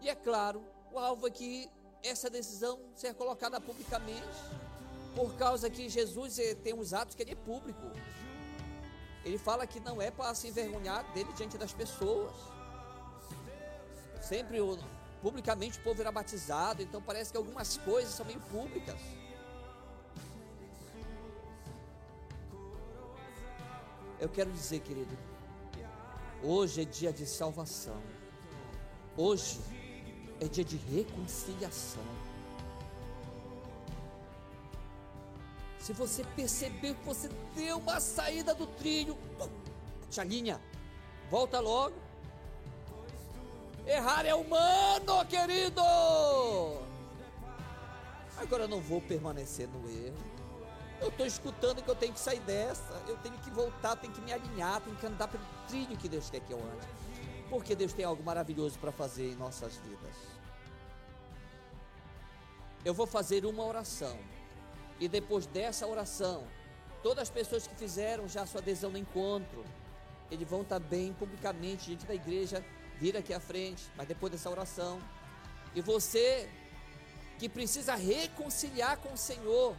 [0.00, 1.70] E é claro, o alvo é que
[2.02, 4.22] essa decisão seja colocada publicamente,
[5.14, 7.90] por causa que Jesus eh, tem uns atos que ele é público.
[9.24, 12.32] Ele fala que não é para se envergonhar dele diante das pessoas.
[14.20, 14.58] Sempre
[15.22, 19.00] publicamente o povo era batizado, então parece que algumas coisas são meio públicas.
[24.18, 25.16] Eu quero dizer, querido,
[26.42, 28.00] hoje é dia de salvação.
[29.16, 29.60] Hoje
[30.40, 32.02] é dia de reconciliação.
[35.78, 39.16] Se você perceber que você deu uma saída do trilho,
[40.10, 40.60] chalinha,
[41.30, 41.94] volta logo.
[43.86, 45.80] Errar é humano, querido.
[48.36, 50.35] Agora eu não vou permanecer no erro.
[51.00, 53.02] Eu estou escutando que eu tenho que sair dessa.
[53.06, 56.30] Eu tenho que voltar, tenho que me alinhar, tenho que andar pelo trilho que Deus
[56.30, 56.86] quer que eu ande.
[57.50, 60.16] Porque Deus tem algo maravilhoso para fazer em nossas vidas.
[62.84, 64.16] Eu vou fazer uma oração
[64.98, 66.44] e depois dessa oração,
[67.02, 69.64] todas as pessoas que fizeram já sua adesão no encontro,
[70.30, 72.64] eles vão também publicamente diante da igreja
[72.98, 75.00] vir aqui à frente, mas depois dessa oração.
[75.74, 76.48] E você
[77.38, 79.76] que precisa reconciliar com o Senhor,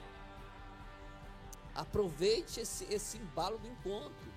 [1.78, 4.34] aproveite esse, esse embalo do encontro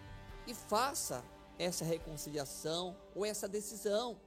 [0.47, 1.25] e faça
[1.59, 4.21] essa reconciliação ou essa decisão.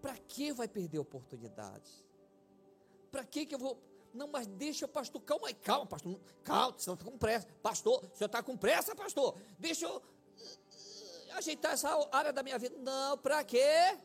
[0.00, 2.04] Para que vai perder oportunidades?
[3.10, 3.78] Para que, que eu vou
[4.14, 7.46] não, mas deixa, pastor, calma aí, calma, pastor, calma, você está com pressa.
[7.62, 9.36] Pastor, o senhor está com pressa, pastor?
[9.58, 12.76] Deixa eu uh, ajeitar essa área da minha vida.
[12.78, 13.96] Não, para quê?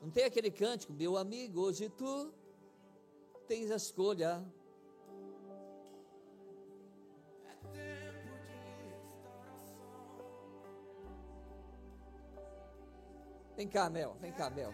[0.00, 2.32] Não tem aquele cântico, meu amigo, hoje tu
[3.48, 4.44] tens a escolha.
[13.58, 14.72] Vem cá, Mel, vem cá, Mel.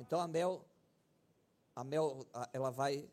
[0.00, 0.64] Então a Mel
[1.76, 3.08] a Mel, ela vai,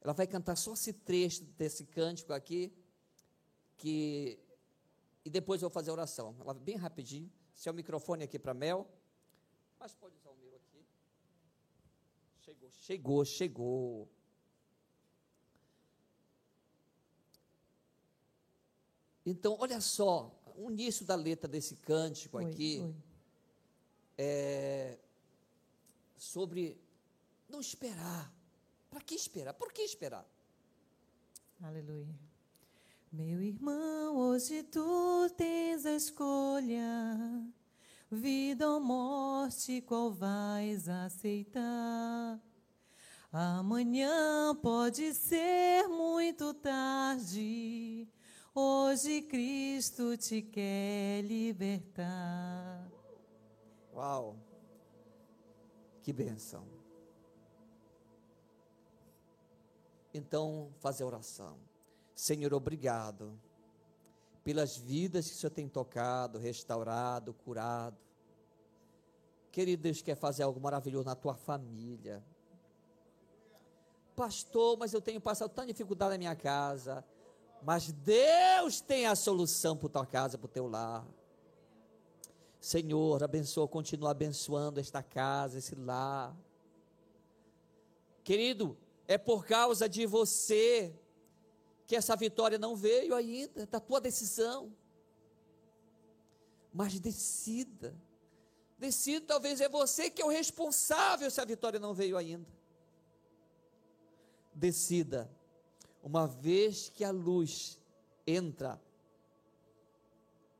[0.00, 2.72] ela vai cantar só esse trecho desse cântico aqui,
[3.76, 4.38] que,
[5.24, 6.36] e depois eu vou fazer a oração.
[6.40, 7.28] Ela bem rapidinho.
[7.52, 8.86] Se é o microfone aqui para Mel,
[9.76, 10.86] mas pode usar o meu aqui.
[12.38, 14.08] Chegou, chegou, chegou.
[19.24, 23.05] Então, olha só, o início da letra desse cântico aqui oi.
[24.16, 24.98] É
[26.16, 26.78] sobre
[27.48, 28.32] não esperar.
[28.90, 29.54] Para que esperar?
[29.54, 30.26] Por que esperar?
[31.62, 32.14] Aleluia.
[33.12, 36.82] Meu irmão, hoje tu tens a escolha,
[38.10, 42.40] vida ou morte, qual vais aceitar?
[43.32, 48.08] Amanhã pode ser muito tarde,
[48.54, 52.95] hoje Cristo te quer libertar.
[53.96, 54.36] Uau!
[56.02, 56.76] Que benção!
[60.16, 61.58] então fazer oração.
[62.14, 63.38] Senhor, obrigado
[64.42, 67.96] pelas vidas que o Senhor tem tocado, restaurado, curado.
[69.52, 72.24] Querido Deus, quer fazer algo maravilhoso na tua família.
[74.14, 77.04] Pastor, mas eu tenho passado tanta dificuldade na minha casa.
[77.62, 81.06] Mas Deus tem a solução para tua casa, para o teu lar.
[82.60, 86.36] Senhor, abençoa, continua abençoando esta casa, esse lar.
[88.24, 90.92] Querido, é por causa de você
[91.86, 94.74] que essa vitória não veio ainda, da tua decisão.
[96.72, 97.96] Mas decida.
[98.76, 102.50] Decida, talvez é você que é o responsável se a vitória não veio ainda.
[104.52, 105.30] Decida.
[106.02, 107.80] Uma vez que a luz
[108.26, 108.80] entra,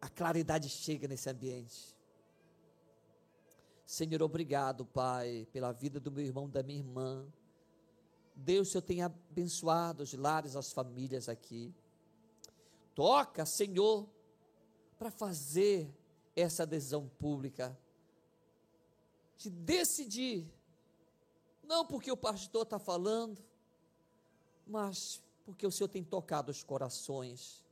[0.00, 1.95] a claridade chega nesse ambiente.
[3.86, 7.24] Senhor, obrigado, Pai, pela vida do meu irmão, da minha irmã.
[8.34, 11.72] Deus, Senhor, tem abençoado os lares, as famílias aqui.
[12.96, 14.08] Toca, Senhor,
[14.98, 15.88] para fazer
[16.34, 17.78] essa adesão pública,
[19.36, 20.50] de decidir,
[21.62, 23.40] não porque o pastor está falando,
[24.66, 27.64] mas porque o Senhor tem tocado os corações.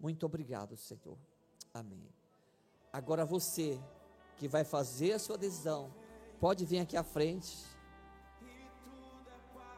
[0.00, 1.18] Muito obrigado, Senhor.
[1.74, 2.08] Amém.
[2.90, 3.78] Agora você
[4.38, 5.90] que vai fazer a sua decisão,
[6.40, 7.58] pode vir aqui à frente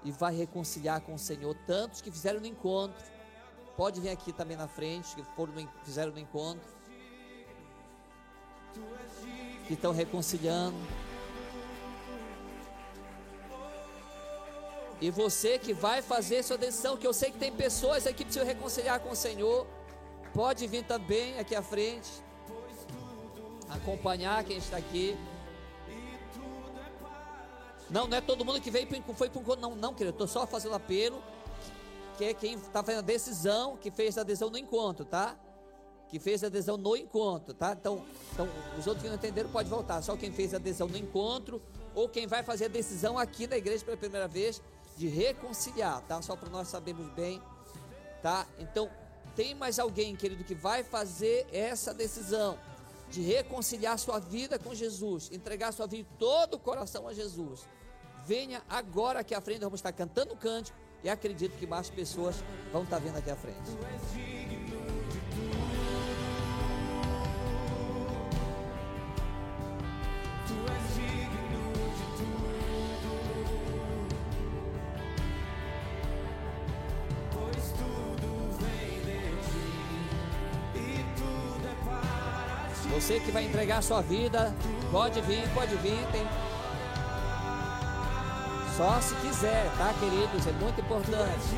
[0.05, 1.57] e vai reconciliar com o Senhor.
[1.66, 3.05] Tantos que fizeram no encontro,
[3.76, 6.68] pode vir aqui também na frente, que foram no, fizeram no encontro,
[9.66, 10.76] que estão reconciliando.
[15.00, 18.24] E você que vai fazer sua decisão, que eu sei que tem pessoas aqui que
[18.24, 19.66] precisam reconciliar com o Senhor,
[20.32, 22.11] pode vir também aqui à frente,
[23.69, 25.17] acompanhar quem está aqui.
[27.91, 30.75] Não, não é todo mundo que veio foi para não, não, querido, estou só fazendo
[30.75, 31.23] apelo,
[32.17, 35.37] que é quem está fazendo a decisão, que fez a adesão no encontro, tá?
[36.09, 37.77] Que fez a adesão no encontro, tá?
[37.79, 38.49] Então, então
[38.79, 41.62] os outros que não entenderam pode voltar, só quem fez a adesão no encontro,
[41.95, 44.62] ou quem vai fazer a decisão aqui na igreja pela primeira vez,
[44.97, 46.23] de reconciliar, tá?
[46.23, 47.43] Só para nós sabermos bem,
[48.23, 48.47] tá?
[48.59, 48.91] Então,
[49.37, 52.59] tem mais alguém, querido, que vai fazer essa decisão
[53.11, 57.68] de reconciliar sua vida com Jesus, entregar sua vida todo o coração a Jesus.
[58.26, 62.36] Venha agora aqui à frente, vamos estar cantando cântico e acredito que mais pessoas
[62.72, 64.64] vão estar vindo aqui à frente.
[83.15, 84.53] Você que vai entregar sua vida,
[84.91, 86.27] pode vir, pode vir, tem.
[88.77, 90.45] Só se quiser, tá, queridos?
[90.49, 91.55] É muito importante.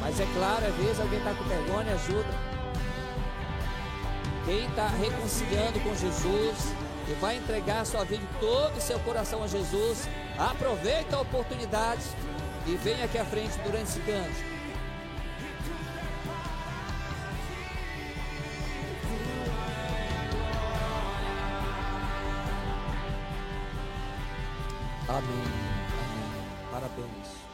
[0.00, 2.28] Mas é claro, às vezes alguém está com vergonha, ajuda.
[4.44, 6.72] Quem está reconciliando com Jesus
[7.08, 10.08] e vai entregar sua vida todo o seu coração a Jesus,
[10.38, 12.04] aproveita a oportunidade
[12.68, 14.53] e vem aqui à frente durante esse canto.
[25.16, 25.30] Amém.
[26.02, 26.70] Amém.
[26.72, 27.44] Parabéns.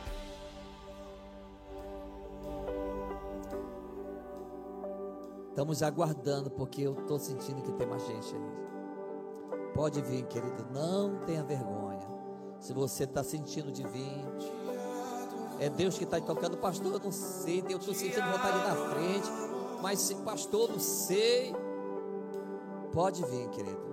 [5.50, 8.60] Estamos aguardando porque eu estou sentindo que tem mais gente aí.
[9.74, 12.08] Pode vir, querido, não tenha vergonha.
[12.58, 14.24] Se você está sentindo de vir,
[15.58, 16.94] é Deus que está tocando, pastor.
[16.94, 19.30] Eu não sei, eu estou sentindo vontade na frente,
[19.82, 21.54] mas pastor, não sei.
[22.90, 23.89] Pode vir, querido.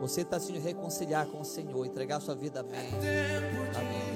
[0.00, 2.60] Você está se reconciliar com o Senhor, entregar sua vida.
[2.60, 2.88] Amém.
[3.76, 4.10] Amém.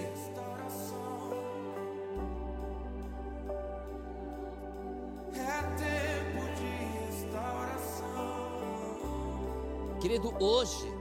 [10.01, 10.93] Querido, hoje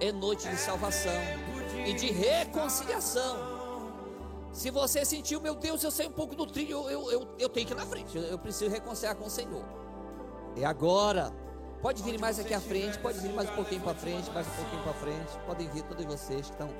[0.00, 1.12] é noite de salvação
[1.86, 3.36] e de reconciliação.
[4.52, 7.66] Se você sentiu, meu Deus, eu sei um pouco do trilho, eu, eu, eu tenho
[7.66, 9.64] que ir na frente, eu preciso reconciliar com o Senhor.
[10.56, 11.41] É agora.
[11.82, 14.50] Pode vir mais aqui à frente, pode vir mais um pouquinho para frente, mais um
[14.52, 15.38] pouquinho para frente.
[15.44, 16.70] Podem vir todos vocês que estão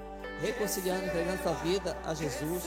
[0.41, 2.63] reconciliando, entregando sua vida a Jesus.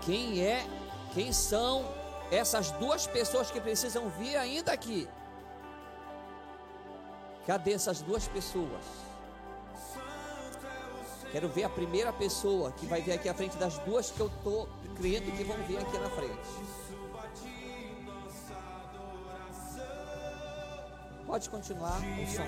[0.00, 0.66] Quem é,
[1.14, 1.84] quem são
[2.32, 5.08] essas duas pessoas que precisam vir ainda aqui?
[7.46, 9.07] Cadê essas duas pessoas?
[11.30, 14.28] Quero ver a primeira pessoa que vai vir aqui à frente das duas que eu
[14.28, 16.32] estou crendo que vão vir aqui na frente.
[21.26, 22.42] Pode continuar o som.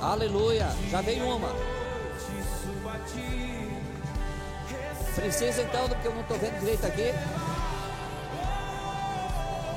[0.00, 0.68] Aleluia.
[0.90, 1.48] Já veio uma.
[5.16, 7.12] Precisa então, porque eu não estou vendo direito aqui.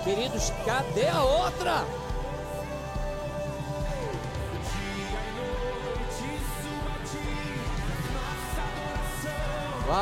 [0.04, 2.09] Queridos, cadê a outra?
[9.89, 9.95] Se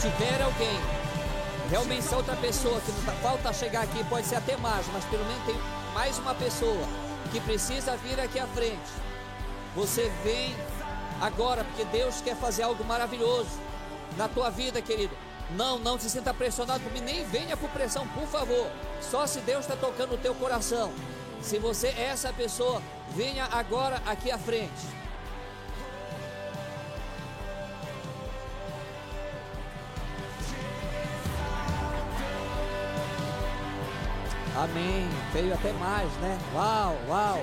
[0.00, 0.80] tiver alguém,
[1.68, 5.04] realmente essa outra pessoa que não tá, falta chegar aqui, pode ser até mais, mas
[5.04, 5.56] pelo menos tem
[5.92, 6.88] mais uma pessoa
[7.30, 8.90] que precisa vir aqui à frente.
[9.76, 10.56] Você vem
[11.20, 13.50] agora, porque Deus quer fazer algo maravilhoso
[14.16, 15.16] na tua vida, querido.
[15.50, 18.70] Não, não se sinta pressionado por mim, nem venha por pressão, por favor.
[19.00, 20.92] Só se Deus está tocando o teu coração.
[21.40, 22.82] Se você é essa pessoa,
[23.14, 24.98] venha agora aqui à frente.
[34.56, 35.08] Amém.
[35.32, 36.36] Veio até mais, né?
[36.52, 37.40] Uau, uau.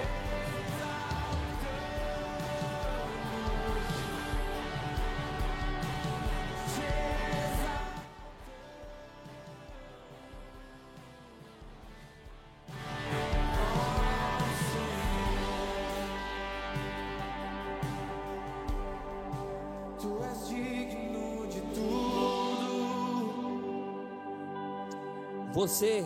[25.65, 26.05] Você.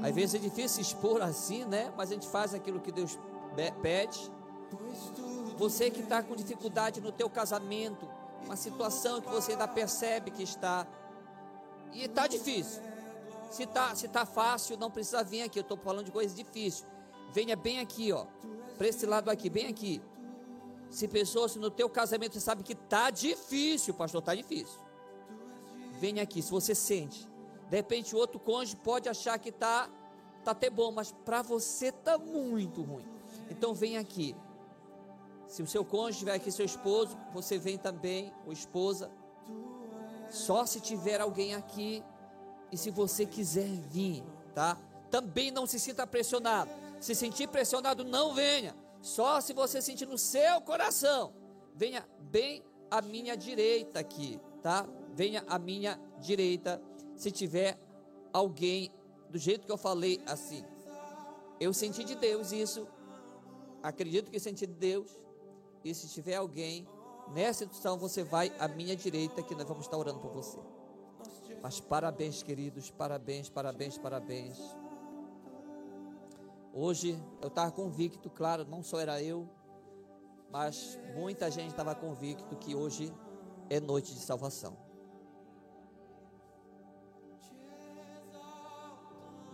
[0.00, 1.92] Às vezes é difícil expor assim, né?
[1.96, 3.18] Mas a gente faz aquilo que Deus
[3.82, 4.30] pede.
[5.58, 8.08] Você que está com dificuldade no teu casamento,
[8.46, 10.86] uma situação que você ainda percebe que está
[11.92, 12.80] e está difícil.
[13.50, 15.58] Se está se tá fácil, não precisa vir aqui.
[15.58, 16.86] Eu estou falando de coisas difíceis.
[17.32, 18.24] Venha bem aqui, ó.
[18.78, 20.00] Para esse lado aqui, bem aqui.
[20.90, 24.78] Se pessoas no teu casamento você sabe que está difícil, pastor, está difícil.
[26.02, 27.28] Venha aqui, se você sente.
[27.70, 29.88] De repente o outro cônjuge pode achar que está
[30.42, 33.06] tá até bom, mas para você está muito ruim.
[33.48, 34.34] Então vem aqui.
[35.46, 39.12] Se o seu cônjuge estiver aqui, seu esposo, você vem também, ou esposa.
[40.28, 42.02] Só se tiver alguém aqui
[42.72, 44.24] e se você quiser vir,
[44.56, 44.76] tá?
[45.08, 46.72] Também não se sinta pressionado.
[46.98, 48.74] Se sentir pressionado, não venha.
[49.00, 51.32] Só se você sentir no seu coração,
[51.76, 54.84] venha bem à minha direita aqui, tá?
[55.12, 56.82] Venha à minha direita,
[57.16, 57.78] se tiver
[58.32, 58.90] alguém
[59.30, 60.64] do jeito que eu falei assim.
[61.60, 62.86] Eu senti de Deus isso.
[63.82, 65.10] Acredito que senti de Deus.
[65.84, 66.86] E se tiver alguém
[67.32, 70.58] nessa situação, você vai à minha direita que nós vamos estar orando por você.
[71.62, 74.58] Mas parabéns, queridos, parabéns, parabéns, parabéns.
[76.72, 79.48] Hoje eu estava convicto, claro, não só era eu,
[80.50, 83.12] mas muita gente estava convicto que hoje
[83.68, 84.76] é noite de salvação.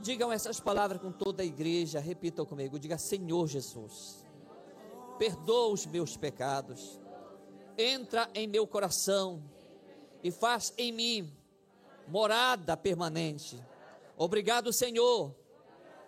[0.00, 4.24] Digam essas palavras com toda a igreja, repitam comigo, diga Senhor Jesus,
[5.18, 7.00] perdoa os meus pecados,
[7.76, 9.42] entra em meu coração
[10.22, 11.36] e faz em mim
[12.06, 13.62] morada permanente.
[14.16, 15.34] Obrigado, Senhor,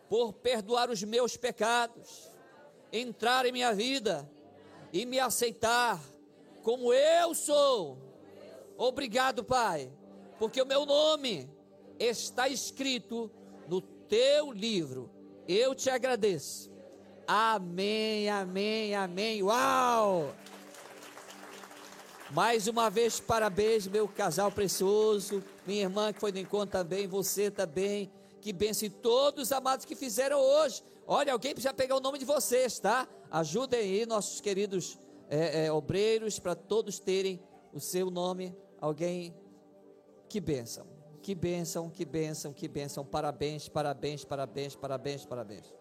[0.09, 2.30] por perdoar os meus pecados,
[2.93, 4.28] entrar em minha vida
[4.93, 6.01] e me aceitar
[6.62, 7.99] como eu sou.
[8.76, 9.93] Obrigado, Pai,
[10.38, 11.49] porque o meu nome
[11.99, 13.30] está escrito
[14.11, 15.09] teu livro.
[15.47, 16.71] Eu te agradeço.
[17.27, 19.43] Amém, amém, amém.
[19.43, 20.35] Uau!
[22.33, 27.51] Mais uma vez, parabéns, meu casal precioso, minha irmã que foi no encontro também, você
[27.51, 28.11] também.
[28.41, 30.83] Que benção e todos os amados que fizeram hoje.
[31.07, 33.07] Olha, alguém precisa pegar o nome de vocês, tá?
[33.31, 34.99] Ajudem aí, nossos queridos
[35.29, 37.41] é, é, obreiros, para todos terem
[37.73, 38.57] o seu nome.
[38.81, 39.35] Alguém,
[40.29, 40.87] que benção,
[41.31, 43.05] que benção, que benção, que benção.
[43.05, 45.74] Parabéns, parabéns, parabéns, parabéns, parabéns.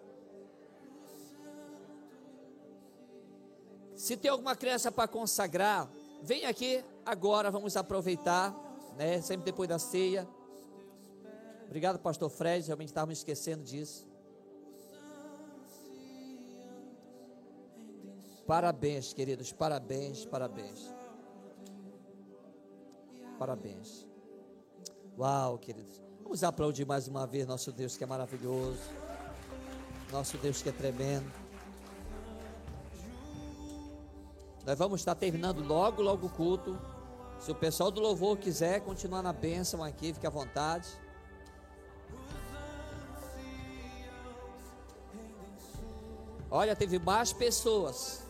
[3.95, 5.89] Se tem alguma criança para consagrar,
[6.21, 8.53] Vem aqui agora, vamos aproveitar,
[8.97, 9.21] né?
[9.21, 10.27] Sempre depois da ceia.
[11.65, 14.05] Obrigado, pastor Fred, realmente estávamos esquecendo disso.
[18.45, 20.93] Parabéns, queridos, parabéns, parabéns.
[23.37, 24.08] Parabéns.
[25.19, 26.01] Uau, queridos.
[26.23, 28.79] Vamos aplaudir mais uma vez nosso Deus que é maravilhoso.
[30.13, 31.29] Nosso Deus que é tremendo.
[34.65, 36.79] Nós vamos estar terminando logo, logo o culto.
[37.37, 40.87] Se o pessoal do louvor quiser continuar na bênção aqui, fique à vontade.
[46.49, 48.23] Olha, teve mais pessoas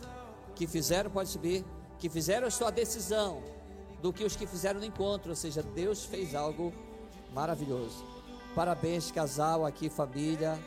[0.56, 1.64] que fizeram, pode subir,
[2.00, 3.59] que fizeram a sua decisão
[4.00, 5.30] do que os que fizeram no encontro.
[5.30, 6.72] Ou seja, Deus fez algo
[7.32, 8.04] maravilhoso.
[8.54, 10.58] Parabéns, casal aqui, família.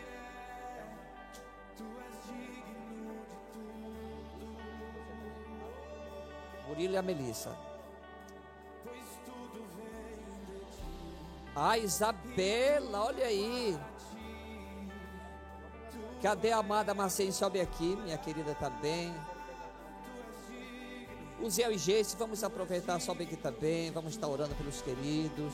[6.68, 7.56] Murilo e a Melissa.
[11.56, 13.78] A Isabela, olha aí.
[16.22, 17.32] Cadê a amada Marcene?
[17.32, 19.14] Sobe aqui, minha querida também.
[21.44, 23.92] O Zé e Geice, vamos aproveitar, sobe aqui também.
[23.92, 25.54] Vamos estar orando pelos queridos.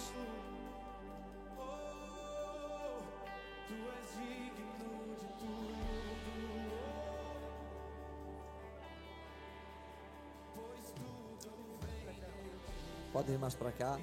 [13.11, 13.99] Pode ir mais para cá.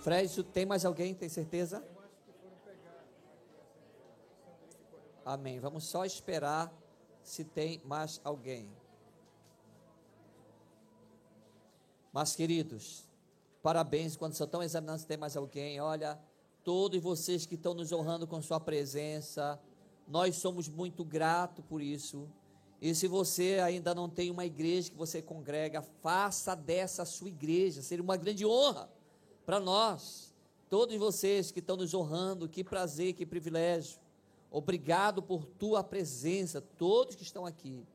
[0.00, 1.12] Fred, tem mais alguém?
[1.12, 1.84] Tem certeza?
[5.24, 5.58] Amém.
[5.58, 6.72] Vamos só esperar
[7.24, 8.79] se tem mais alguém.
[12.12, 13.04] Mas, queridos,
[13.62, 14.16] parabéns.
[14.16, 16.18] Quando só estão examinando se tem mais alguém, olha,
[16.64, 19.60] todos vocês que estão nos honrando com Sua presença,
[20.06, 22.28] nós somos muito gratos por isso.
[22.80, 27.82] E se você ainda não tem uma igreja que você congrega, faça dessa sua igreja.
[27.82, 28.90] Seria uma grande honra
[29.44, 30.34] para nós.
[30.70, 33.98] Todos vocês que estão nos honrando, que prazer, que privilégio.
[34.50, 37.86] Obrigado por tua presença, todos que estão aqui.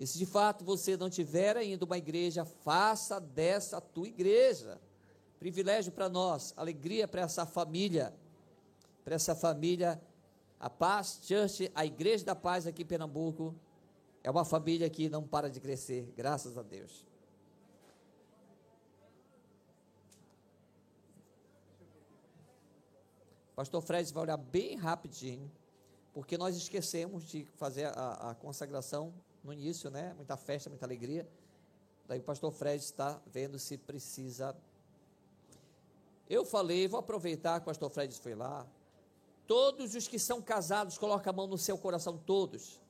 [0.00, 4.80] E se de fato você não tiver ainda uma igreja, faça dessa a tua igreja.
[5.38, 8.14] privilégio para nós, alegria para essa família,
[9.04, 10.00] para essa família,
[10.58, 13.54] a Paz Church, a Igreja da Paz aqui em Pernambuco,
[14.22, 17.06] é uma família que não para de crescer, graças a Deus.
[23.54, 25.50] Pastor Fred vai olhar bem rapidinho,
[26.12, 29.12] porque nós esquecemos de fazer a, a consagração
[29.42, 30.12] no início, né?
[30.14, 31.28] Muita festa, muita alegria.
[32.06, 34.56] Daí o pastor Fred está vendo se precisa.
[36.28, 38.66] Eu falei, vou aproveitar que o pastor Fred foi lá.
[39.46, 42.80] Todos os que são casados, coloca a mão no seu coração, todos.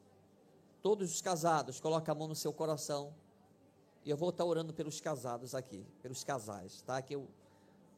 [0.82, 3.14] Todos os casados, coloca a mão no seu coração.
[4.04, 7.00] E eu vou estar orando pelos casados aqui, pelos casais, tá?
[7.02, 7.28] Que eu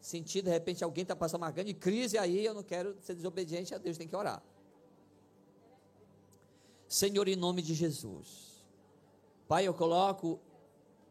[0.00, 3.72] sentir de repente alguém está passando uma grande crise, aí eu não quero ser desobediente
[3.74, 4.42] a Deus, tem que orar.
[6.92, 8.62] Senhor, em nome de Jesus,
[9.48, 10.38] Pai, eu coloco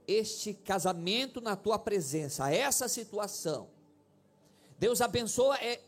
[0.08, 3.68] este casamento na tua presença, essa situação.
[4.78, 5.82] Deus abençoa é,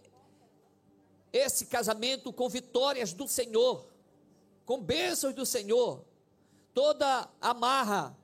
[1.32, 3.88] esse casamento com vitórias do Senhor,
[4.66, 6.04] com bênçãos do Senhor.
[6.74, 8.18] Toda amarra,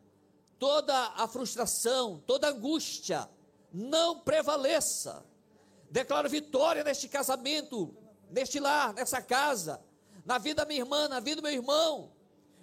[0.57, 3.29] toda a frustração, toda angústia,
[3.71, 5.23] não prevaleça.
[5.91, 7.95] Declaro vitória neste casamento,
[8.31, 9.79] neste lar, nessa casa,
[10.29, 12.11] na vida da minha irmã, na vida do meu irmão.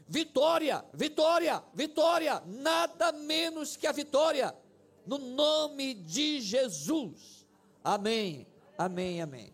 [0.06, 4.56] Vitória, vitória, vitória, nada menos que a vitória,
[5.04, 7.44] no nome de Jesus.
[7.82, 8.46] Amém,
[8.78, 9.52] amém, amém.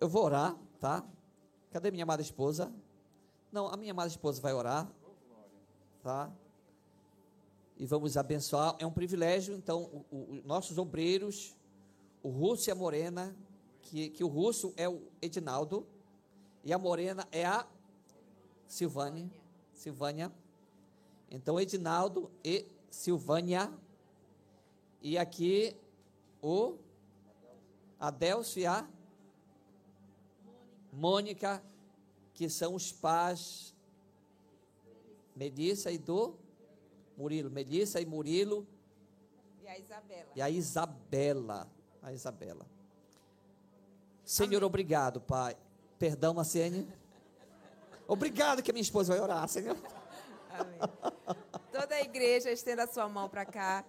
[0.00, 1.04] Eu vou orar, tá?
[1.70, 2.72] Cadê minha amada esposa?
[3.52, 4.90] Não, a minha amada esposa vai orar,
[6.02, 6.28] tá?
[7.76, 8.74] E vamos abençoar.
[8.78, 11.54] É um privilégio, então, os nossos obreiros,
[12.22, 13.36] o Russo e a Morena,
[13.82, 15.86] que, que o Russo é o Edinaldo,
[16.64, 17.66] e a Morena é a
[18.66, 19.30] Silvânia.
[19.72, 20.32] Silvânia.
[21.30, 23.72] Então, Edinaldo e Silvânia.
[25.02, 25.76] E aqui
[26.42, 26.76] o
[28.00, 28.88] Adelcio e a
[30.92, 31.62] Mônica
[32.36, 33.74] que são os pais
[35.34, 36.34] Melissa e do
[37.16, 37.50] Murilo.
[37.50, 38.66] Melissa e Murilo.
[39.62, 40.26] E a Isabela.
[40.34, 41.68] E a Isabela.
[42.02, 42.66] A Isabela.
[44.24, 44.66] Senhor, Amém.
[44.66, 45.56] obrigado, Pai.
[45.98, 46.86] Perdão, Marcene.
[48.08, 49.76] Obrigado que a minha esposa vai orar, Senhor.
[50.50, 50.78] Amém.
[51.72, 53.84] Toda a igreja estenda a sua mão para cá.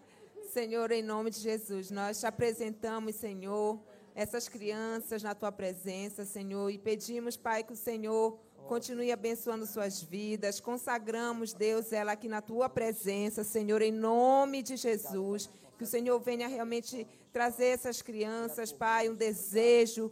[0.51, 3.79] Senhor, em nome de Jesus, nós te apresentamos, Senhor,
[4.15, 10.01] essas crianças na tua presença, Senhor, e pedimos, Pai, que o Senhor continue abençoando suas
[10.01, 10.59] vidas.
[10.59, 15.49] Consagramos, Deus, ela aqui na tua presença, Senhor, em nome de Jesus.
[15.77, 20.11] Que o Senhor venha realmente trazer essas crianças, Pai, um desejo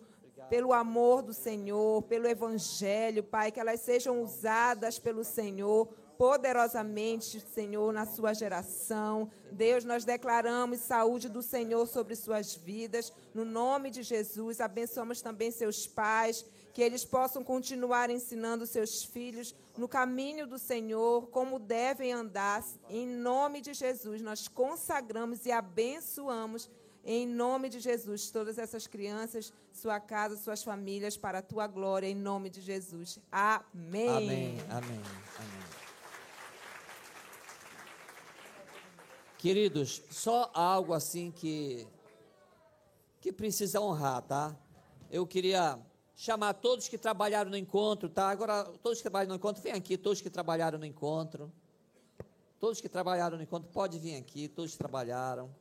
[0.50, 5.88] pelo amor do Senhor, pelo Evangelho, Pai, que elas sejam usadas pelo Senhor
[6.18, 9.30] poderosamente, Senhor, na sua geração.
[9.52, 13.12] Deus, nós declaramos saúde do Senhor sobre suas vidas.
[13.34, 16.46] No nome de Jesus, abençoamos também seus pais,
[16.76, 22.62] que eles possam continuar ensinando seus filhos no caminho do Senhor, como devem andar.
[22.90, 26.70] Em nome de Jesus, nós consagramos e abençoamos.
[27.06, 32.08] Em nome de Jesus, todas essas crianças, sua casa, suas famílias, para a tua glória,
[32.08, 33.20] em nome de Jesus.
[33.32, 34.10] Amém.
[34.10, 34.58] Amém.
[34.70, 35.02] Amém.
[35.40, 35.64] Amém.
[39.38, 41.88] Queridos, só algo assim que
[43.22, 44.54] que precisa honrar, tá?
[45.10, 45.80] Eu queria
[46.16, 48.30] chamar todos que trabalharam no encontro, tá?
[48.30, 51.52] Agora, todos que trabalham no encontro, vem aqui, todos que trabalharam no encontro.
[52.60, 55.54] Todos que trabalharam no encontro, pode vir aqui, todos que trabalharam.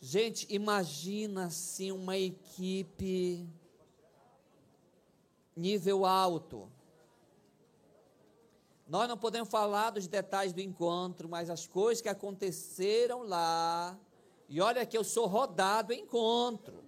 [0.00, 3.48] Gente, imagina assim uma equipe
[5.56, 6.70] nível alto.
[8.86, 13.98] Nós não podemos falar dos detalhes do encontro, mas as coisas que aconteceram lá.
[14.48, 16.85] E olha que eu sou rodado em encontro.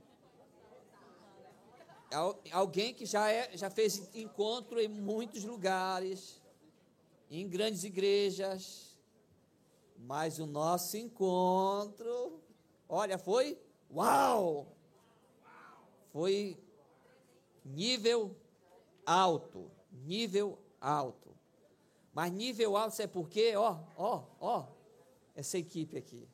[2.52, 6.40] Alguém que já, é, já fez encontro em muitos lugares,
[7.30, 8.98] em grandes igrejas.
[9.98, 12.40] Mas o nosso encontro,
[12.88, 13.58] olha, foi
[13.92, 14.74] uau!
[16.12, 16.56] Foi
[17.64, 18.34] nível
[19.04, 21.36] alto, nível alto.
[22.14, 23.54] Mas nível alto, sabe por quê?
[23.56, 24.66] Ó, ó, ó,
[25.34, 26.28] essa equipe aqui.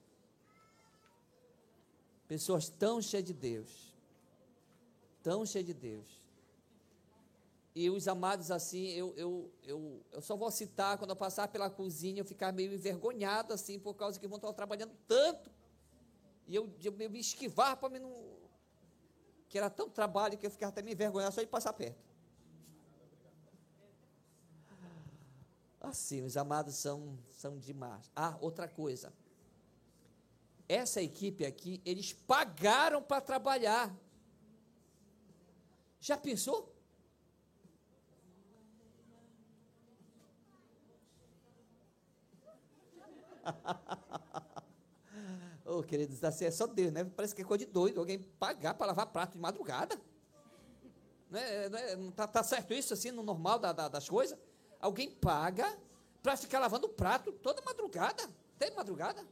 [2.29, 3.94] Pessoas tão cheias de Deus.
[5.25, 6.23] Tão cheias de Deus.
[7.75, 11.69] E os amados assim, eu, eu, eu, eu só vou citar quando eu passar pela
[11.69, 15.51] cozinha, eu ficar meio envergonhado assim, por causa que vão estar trabalhando tanto.
[16.47, 18.15] E eu, eu, eu me esquivar para mim não.
[19.49, 22.05] Que era tanto trabalho que eu ficava até me envergonhado só de passar perto.
[25.81, 28.11] Assim, os amados são, são demais.
[28.15, 29.11] Ah, outra coisa.
[30.69, 33.95] Essa equipe aqui, eles pagaram para trabalhar.
[36.05, 36.71] Já pensou?
[45.65, 47.05] Ô, oh, queridos, assim é só Deus, né?
[47.05, 48.01] Parece que é coisa de doido.
[48.01, 49.99] Alguém pagar para lavar prato de madrugada.
[51.31, 54.39] Não, é, não, é, tá, tá, certo isso, assim, no normal da, da, das coisas?
[54.79, 55.75] Alguém paga
[56.23, 58.31] para ficar lavando prato toda madrugada.
[58.57, 59.27] Até madrugada.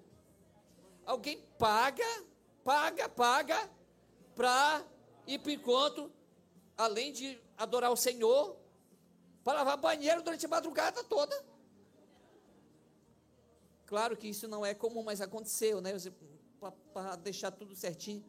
[1.05, 2.25] Alguém paga,
[2.65, 3.71] paga, paga,
[4.35, 4.83] para
[5.27, 6.11] ir para o encontro,
[6.77, 8.57] além de adorar o Senhor,
[9.45, 11.35] para lavar banheiro durante a madrugada toda.
[13.87, 15.93] Claro que isso não é comum, mas aconteceu, né?
[16.93, 18.25] Para deixar tudo certinho.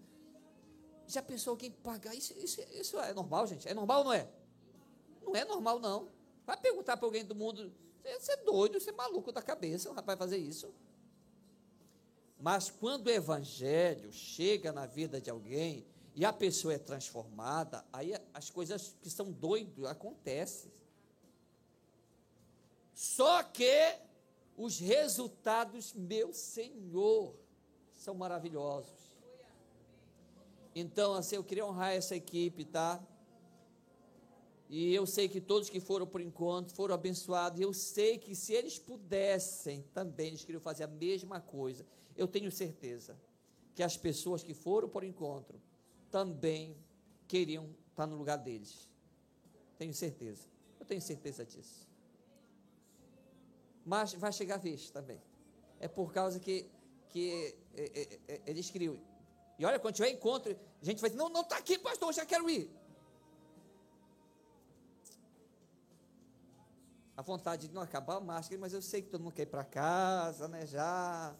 [1.07, 2.15] Já pensou alguém pagar?
[2.15, 3.67] Isso, isso, isso é normal, gente?
[3.67, 4.27] É normal ou não é?
[5.21, 6.09] Não é normal, não.
[6.45, 7.71] Vai perguntar para alguém do mundo.
[8.03, 10.73] Você é doido, você é maluco da cabeça, o rapaz fazer isso.
[12.39, 15.85] Mas quando o evangelho chega na vida de alguém
[16.15, 20.71] e a pessoa é transformada, aí as coisas que são doidas acontecem.
[22.93, 23.97] Só que
[24.55, 27.35] os resultados, meu Senhor,
[27.93, 29.13] são maravilhosos.
[30.75, 33.03] Então, assim, eu queria honrar essa equipe, tá?
[34.69, 37.59] E eu sei que todos que foram por encontro foram abençoados.
[37.59, 41.85] Eu sei que se eles pudessem também, eles queriam fazer a mesma coisa.
[42.15, 43.19] Eu tenho certeza
[43.75, 45.61] que as pessoas que foram por encontro
[46.13, 46.77] também
[47.27, 48.87] queriam estar no lugar deles.
[49.79, 50.43] Tenho certeza.
[50.79, 51.89] Eu tenho certeza disso.
[53.83, 55.19] Mas vai chegar a vez também.
[55.79, 56.69] É por causa que,
[57.09, 58.95] que é, é, é, eles criam.
[59.57, 62.13] E olha, quando tiver encontro, a gente vai dizer, não, não está aqui, pastor, eu
[62.13, 62.69] já quero ir.
[67.17, 69.47] A vontade de não acabar a máscara, mas eu sei que todo mundo quer ir
[69.47, 71.35] para casa, né, já.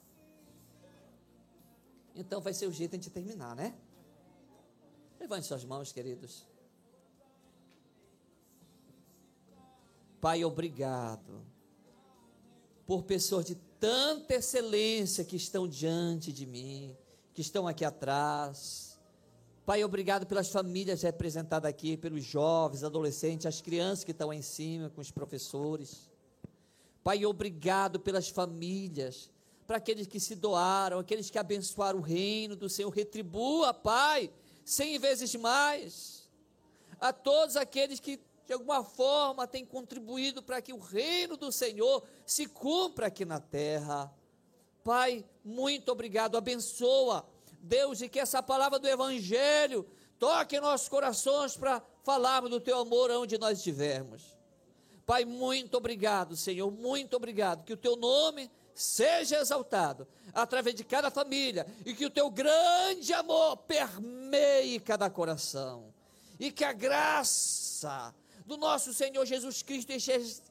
[2.16, 3.78] Então vai ser o jeito de a gente terminar, né?
[5.24, 6.46] Levante suas mãos, queridos.
[10.20, 11.42] Pai, obrigado
[12.86, 16.94] por pessoas de tanta excelência que estão diante de mim,
[17.34, 19.00] que estão aqui atrás.
[19.66, 24.90] Pai, obrigado pelas famílias representadas aqui, pelos jovens, adolescentes, as crianças que estão em cima
[24.90, 26.12] com os professores.
[27.02, 29.32] Pai, obrigado pelas famílias,
[29.66, 32.90] para aqueles que se doaram, aqueles que abençoaram o reino do Senhor.
[32.90, 34.30] Retribua, Pai,
[34.64, 36.30] cem vezes mais.
[37.00, 42.04] A todos aqueles que de alguma forma tem contribuído para que o reino do Senhor
[42.26, 44.14] se cumpra aqui na terra.
[44.84, 47.26] Pai, muito obrigado, abençoa,
[47.60, 49.88] Deus, e que essa palavra do Evangelho
[50.20, 54.38] toque em nossos corações para falarmos do teu amor onde nós estivermos.
[55.06, 61.12] Pai, muito obrigado, Senhor, muito obrigado, que o teu nome seja exaltado através de cada
[61.12, 65.94] família e que o teu grande amor permeie cada coração
[66.40, 68.14] e que a graça
[68.46, 69.92] do nosso Senhor Jesus Cristo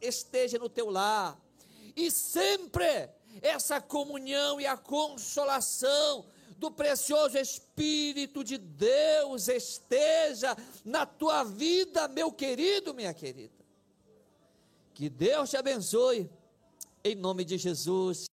[0.01, 1.39] esteja no teu lar.
[1.95, 3.11] E sempre
[3.43, 6.25] essa comunhão e a consolação
[6.57, 13.62] do precioso Espírito de Deus esteja na tua vida, meu querido, minha querida.
[14.95, 16.31] Que Deus te abençoe,
[17.05, 18.26] em nome de Jesus.